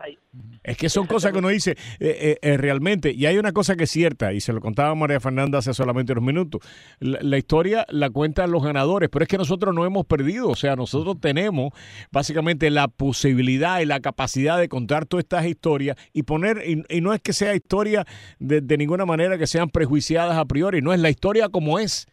Es 0.64 0.76
que 0.76 0.88
son 0.88 1.06
cosas 1.06 1.32
que 1.32 1.38
uno 1.38 1.48
dice 1.48 1.76
eh, 1.98 2.38
eh, 2.40 2.56
realmente, 2.56 3.12
y 3.12 3.26
hay 3.26 3.36
una 3.36 3.52
cosa 3.52 3.76
que 3.76 3.84
es 3.84 3.90
cierta, 3.90 4.32
y 4.32 4.40
se 4.40 4.52
lo 4.52 4.60
contaba 4.60 4.94
María 4.94 5.20
Fernanda 5.20 5.58
hace 5.58 5.74
solamente 5.74 6.12
unos 6.12 6.24
minutos, 6.24 6.62
la, 7.00 7.36
historia 7.36 7.84
la 7.90 8.08
cuentan 8.10 8.50
los 8.50 8.62
ganadores, 8.62 9.10
pero 9.10 9.24
es 9.24 9.28
que 9.28 9.36
nosotros 9.36 9.74
no 9.74 9.84
hemos 9.84 10.06
perdido, 10.06 10.48
o 10.48 10.54
sea, 10.54 10.76
nosotros 10.76 11.20
tenemos 11.20 11.72
básicamente 12.12 12.70
la 12.70 12.88
posibilidad 12.88 13.80
y 13.80 13.86
la 13.86 14.00
capacidad 14.00 14.58
de 14.58 14.68
contar 14.68 15.04
todas 15.04 15.24
estas 15.24 15.46
historias 15.46 15.96
y 16.12 16.22
poner, 16.22 16.62
y, 16.66 17.00
no 17.00 17.12
es 17.12 17.20
que 17.20 17.32
sea 17.32 17.54
historia 17.54 18.06
de, 18.38 18.60
de 18.60 18.78
ninguna 18.78 19.04
manera 19.04 19.36
que 19.36 19.48
sean 19.48 19.68
prejuiciadas 19.68 20.38
a 20.38 20.44
priori, 20.44 20.80
no 20.80 20.94
es 20.94 21.00
la 21.00 21.10
historia 21.10 21.48
como 21.48 21.78
es. 21.80 22.06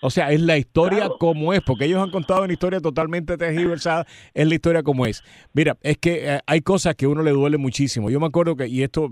O 0.00 0.10
sea, 0.10 0.30
es 0.30 0.40
la 0.40 0.56
historia 0.56 1.10
como 1.18 1.52
es, 1.52 1.60
porque 1.60 1.86
ellos 1.86 2.00
han 2.00 2.10
contado 2.10 2.44
una 2.44 2.52
historia 2.52 2.80
totalmente 2.80 3.36
tergiversada, 3.36 4.06
es 4.32 4.46
la 4.46 4.54
historia 4.54 4.82
como 4.84 5.06
es. 5.06 5.24
Mira, 5.52 5.76
es 5.82 5.98
que 5.98 6.34
eh, 6.34 6.40
hay 6.46 6.60
cosas 6.60 6.94
que 6.94 7.06
a 7.06 7.08
uno 7.08 7.22
le 7.22 7.32
duele 7.32 7.58
muchísimo. 7.58 8.08
Yo 8.08 8.20
me 8.20 8.26
acuerdo 8.26 8.54
que, 8.54 8.68
y 8.68 8.84
esto, 8.84 9.10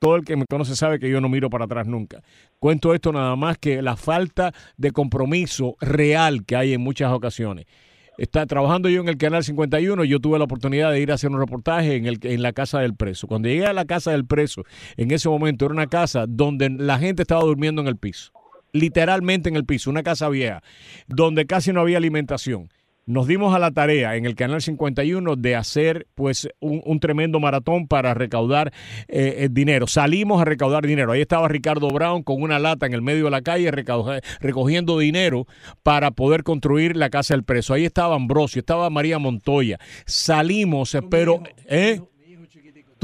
todo 0.00 0.16
el 0.16 0.24
que 0.24 0.36
me 0.36 0.44
conoce 0.46 0.74
sabe 0.74 0.98
que 0.98 1.08
yo 1.08 1.20
no 1.20 1.28
miro 1.28 1.50
para 1.50 1.66
atrás 1.66 1.86
nunca. 1.86 2.20
Cuento 2.58 2.94
esto 2.94 3.12
nada 3.12 3.36
más 3.36 3.58
que 3.58 3.80
la 3.80 3.96
falta 3.96 4.52
de 4.76 4.90
compromiso 4.90 5.76
real 5.80 6.44
que 6.44 6.56
hay 6.56 6.72
en 6.72 6.80
muchas 6.80 7.12
ocasiones. 7.12 7.66
Está 8.18 8.46
trabajando 8.46 8.88
yo 8.88 9.02
en 9.02 9.08
el 9.08 9.16
canal 9.16 9.44
51, 9.44 10.04
yo 10.04 10.20
tuve 10.20 10.38
la 10.38 10.44
oportunidad 10.44 10.90
de 10.90 11.00
ir 11.00 11.12
a 11.12 11.14
hacer 11.14 11.30
un 11.30 11.38
reportaje 11.38 11.96
en, 11.96 12.06
el, 12.06 12.18
en 12.22 12.42
la 12.42 12.52
casa 12.52 12.80
del 12.80 12.94
preso. 12.94 13.28
Cuando 13.28 13.48
llegué 13.48 13.66
a 13.66 13.72
la 13.72 13.84
casa 13.84 14.10
del 14.10 14.24
preso, 14.24 14.64
en 14.96 15.12
ese 15.12 15.28
momento 15.28 15.64
era 15.64 15.74
una 15.74 15.88
casa 15.88 16.26
donde 16.28 16.70
la 16.70 16.98
gente 16.98 17.22
estaba 17.22 17.42
durmiendo 17.42 17.82
en 17.82 17.88
el 17.88 17.96
piso 17.96 18.32
literalmente 18.74 19.48
en 19.48 19.56
el 19.56 19.64
piso, 19.64 19.88
una 19.88 20.02
casa 20.02 20.28
vieja, 20.28 20.62
donde 21.06 21.46
casi 21.46 21.72
no 21.72 21.80
había 21.80 21.96
alimentación. 21.96 22.68
Nos 23.06 23.26
dimos 23.26 23.54
a 23.54 23.58
la 23.58 23.70
tarea 23.70 24.16
en 24.16 24.24
el 24.24 24.34
canal 24.34 24.62
51 24.62 25.36
de 25.36 25.56
hacer 25.56 26.06
pues 26.14 26.48
un, 26.60 27.00
tremendo 27.00 27.38
maratón 27.38 27.86
para 27.86 28.14
recaudar 28.14 28.72
eh, 29.08 29.36
eh, 29.40 29.48
dinero. 29.50 29.86
Salimos 29.86 30.40
a 30.40 30.46
recaudar 30.46 30.86
dinero. 30.86 31.12
Ahí 31.12 31.20
estaba 31.20 31.46
Ricardo 31.48 31.88
Brown 31.88 32.22
con 32.22 32.40
una 32.40 32.58
lata 32.58 32.86
en 32.86 32.94
el 32.94 33.02
medio 33.02 33.26
de 33.26 33.30
la 33.30 33.42
calle 33.42 33.70
recogiendo 34.40 34.98
dinero 34.98 35.46
para 35.82 36.12
poder 36.12 36.44
construir 36.44 36.96
la 36.96 37.10
casa 37.10 37.34
del 37.34 37.44
preso. 37.44 37.74
Ahí 37.74 37.84
estaba 37.84 38.16
Ambrosio, 38.16 38.60
estaba 38.60 38.88
María 38.88 39.18
Montoya. 39.18 39.78
Salimos, 40.06 40.96
pero... 41.10 41.42
¿eh? 41.66 42.00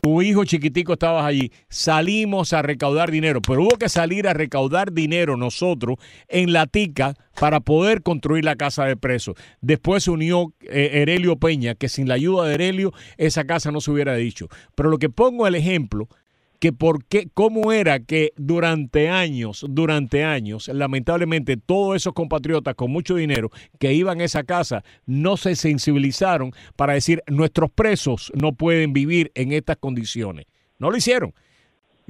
Tu 0.03 0.23
hijo 0.23 0.45
chiquitico 0.45 0.95
estabas 0.95 1.25
allí, 1.25 1.53
salimos 1.69 2.53
a 2.53 2.63
recaudar 2.63 3.11
dinero, 3.11 3.41
pero 3.41 3.63
hubo 3.63 3.77
que 3.79 3.89
salir 3.89 4.29
a 4.29 4.33
recaudar 4.33 4.93
dinero 4.93 5.37
nosotros 5.37 5.97
en 6.29 6.53
la 6.53 6.67
tica 6.67 7.15
para 7.39 7.61
poder 7.61 8.03
construir 8.03 8.45
la 8.45 8.57
casa 8.57 8.85
de 8.85 8.97
presos. 8.97 9.37
Después 9.61 10.05
se 10.05 10.11
unió 10.11 10.53
eh, 10.63 11.37
Peña, 11.41 11.75
que 11.75 11.89
sin 11.89 12.09
la 12.09 12.15
ayuda 12.15 12.47
de 12.47 12.55
Herelio 12.55 12.93
esa 13.17 13.45
casa 13.45 13.71
no 13.71 13.81
se 13.81 13.91
hubiera 13.91 14.15
dicho. 14.15 14.49
Pero 14.75 14.91
lo 14.91 14.99
que 14.99 15.09
pongo 15.09 15.47
el 15.47 15.55
ejemplo 15.55 16.09
que 16.61 16.73
por 16.73 17.05
qué, 17.07 17.29
cómo 17.33 17.73
era 17.73 18.01
que 18.01 18.33
durante 18.37 19.09
años, 19.09 19.65
durante 19.69 20.23
años, 20.25 20.69
lamentablemente 20.69 21.57
todos 21.57 21.97
esos 21.97 22.13
compatriotas 22.13 22.75
con 22.75 22.93
mucho 22.93 23.17
dinero 23.17 23.51
que 23.79 23.95
iban 23.95 24.21
a 24.21 24.25
esa 24.25 24.45
casa 24.45 24.85
no 25.07 25.37
se 25.37 25.57
sensibilizaron 25.57 26.53
para 26.77 26.93
decir 26.93 27.23
nuestros 27.27 27.71
presos 27.71 28.31
no 28.35 28.53
pueden 28.53 28.93
vivir 28.93 29.33
en 29.35 29.53
estas 29.53 29.79
condiciones. 29.79 30.47
No 30.79 30.91
lo 30.91 30.97
hicieron. 30.97 31.35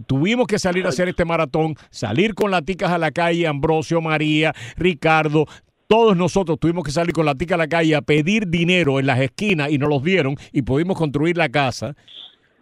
Tuvimos 0.07 0.47
que 0.47 0.59
salir 0.59 0.87
a 0.87 0.89
hacer 0.89 1.09
este 1.09 1.25
maratón, 1.25 1.77
salir 1.91 2.35
con 2.35 2.51
laticas 2.51 2.91
a 2.91 2.99
la 2.99 3.11
calle, 3.11 3.47
Ambrosio, 3.47 4.01
María, 4.01 4.55
Ricardo, 4.77 5.47
todos 5.87 6.17
nosotros 6.17 6.61
tuvimos 6.61 6.85
que 6.85 6.93
salir 6.93 7.13
con 7.13 7.27
la 7.27 7.35
tica 7.35 7.57
a 7.57 7.59
la 7.59 7.67
calle 7.67 7.97
a 7.97 8.01
pedir 8.01 8.47
dinero 8.47 9.01
en 9.01 9.07
las 9.07 9.19
esquinas 9.19 9.73
y 9.73 9.79
nos 9.79 9.89
los 9.89 10.05
dieron 10.05 10.37
y 10.53 10.63
pudimos 10.63 10.97
construir 10.97 11.37
la 11.37 11.49
casa. 11.49 11.97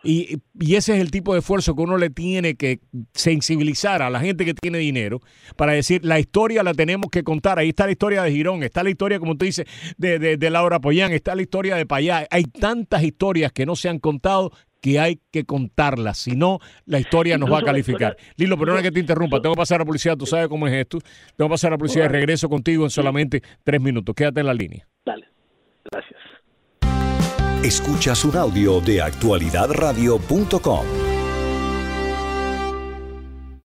Y, 0.03 0.41
ese 0.61 0.95
es 0.95 1.01
el 1.01 1.11
tipo 1.11 1.33
de 1.33 1.41
esfuerzo 1.41 1.75
que 1.75 1.83
uno 1.83 1.97
le 1.99 2.11
tiene 2.11 2.55
que 2.55 2.81
sensibilizar 3.15 4.03
a 4.03 4.11
la 4.11 4.21
gente 4.21 4.45
que 4.45 4.55
tiene 4.55 4.79
dinero 4.79 5.21
para 5.57 5.73
decir, 5.73 6.05
la 6.05 6.21
historia 6.21 6.63
la 6.63 6.75
tenemos 6.75 7.11
que 7.11 7.25
contar. 7.25 7.59
Ahí 7.59 7.71
está 7.71 7.87
la 7.87 7.93
historia 7.93 8.23
de 8.23 8.31
Girón, 8.31 8.63
está 8.63 8.83
la 8.83 8.91
historia, 8.91 9.19
como 9.19 9.37
tú 9.37 9.45
dices, 9.45 9.67
de, 9.97 10.19
de, 10.19 10.51
Laura 10.51 10.81
Poyán, 10.81 11.13
está 11.13 11.35
la 11.35 11.43
historia 11.43 11.77
de 11.77 11.87
Payá. 11.87 12.27
Hay 12.31 12.45
tantas 12.45 13.03
historias 13.03 13.53
que 13.53 13.67
no 13.67 13.77
se 13.77 13.89
han 13.89 13.99
contado 13.99 14.53
que 14.81 15.01
hay 15.01 15.21
que 15.33 15.45
contarlas, 15.45 16.19
si 16.19 16.37
no, 16.37 16.61
la 16.87 17.01
historia 17.01 17.37
nos 17.37 17.53
va 17.53 17.59
a 17.59 17.63
calificar. 17.63 18.17
Lilo, 18.37 18.57
perdona 18.57 18.81
que 18.81 18.93
te 18.93 19.01
interrumpa, 19.01 19.41
tengo 19.41 19.55
que 19.55 19.59
pasar 19.59 19.77
a 19.77 19.79
la 19.81 19.87
policía, 19.87 20.15
tú 20.15 20.25
sabes 20.25 20.47
cómo 20.49 20.69
es 20.69 20.75
esto. 20.75 20.99
Tengo 21.37 21.49
que 21.49 21.55
pasar 21.55 21.73
a 21.73 21.75
la 21.75 21.79
policía 21.79 22.03
de 22.03 22.09
regreso 22.09 22.49
contigo 22.49 22.85
en 22.85 22.91
solamente 22.91 23.43
tres 23.65 23.81
minutos. 23.81 24.15
Quédate 24.15 24.41
en 24.41 24.47
la 24.47 24.55
línea. 24.55 24.87
Dale, 25.05 25.27
gracias. 25.91 26.21
Escuchas 27.63 28.25
un 28.25 28.37
audio 28.37 28.81
de 28.81 29.03
actualidadradio.com. 29.03 31.18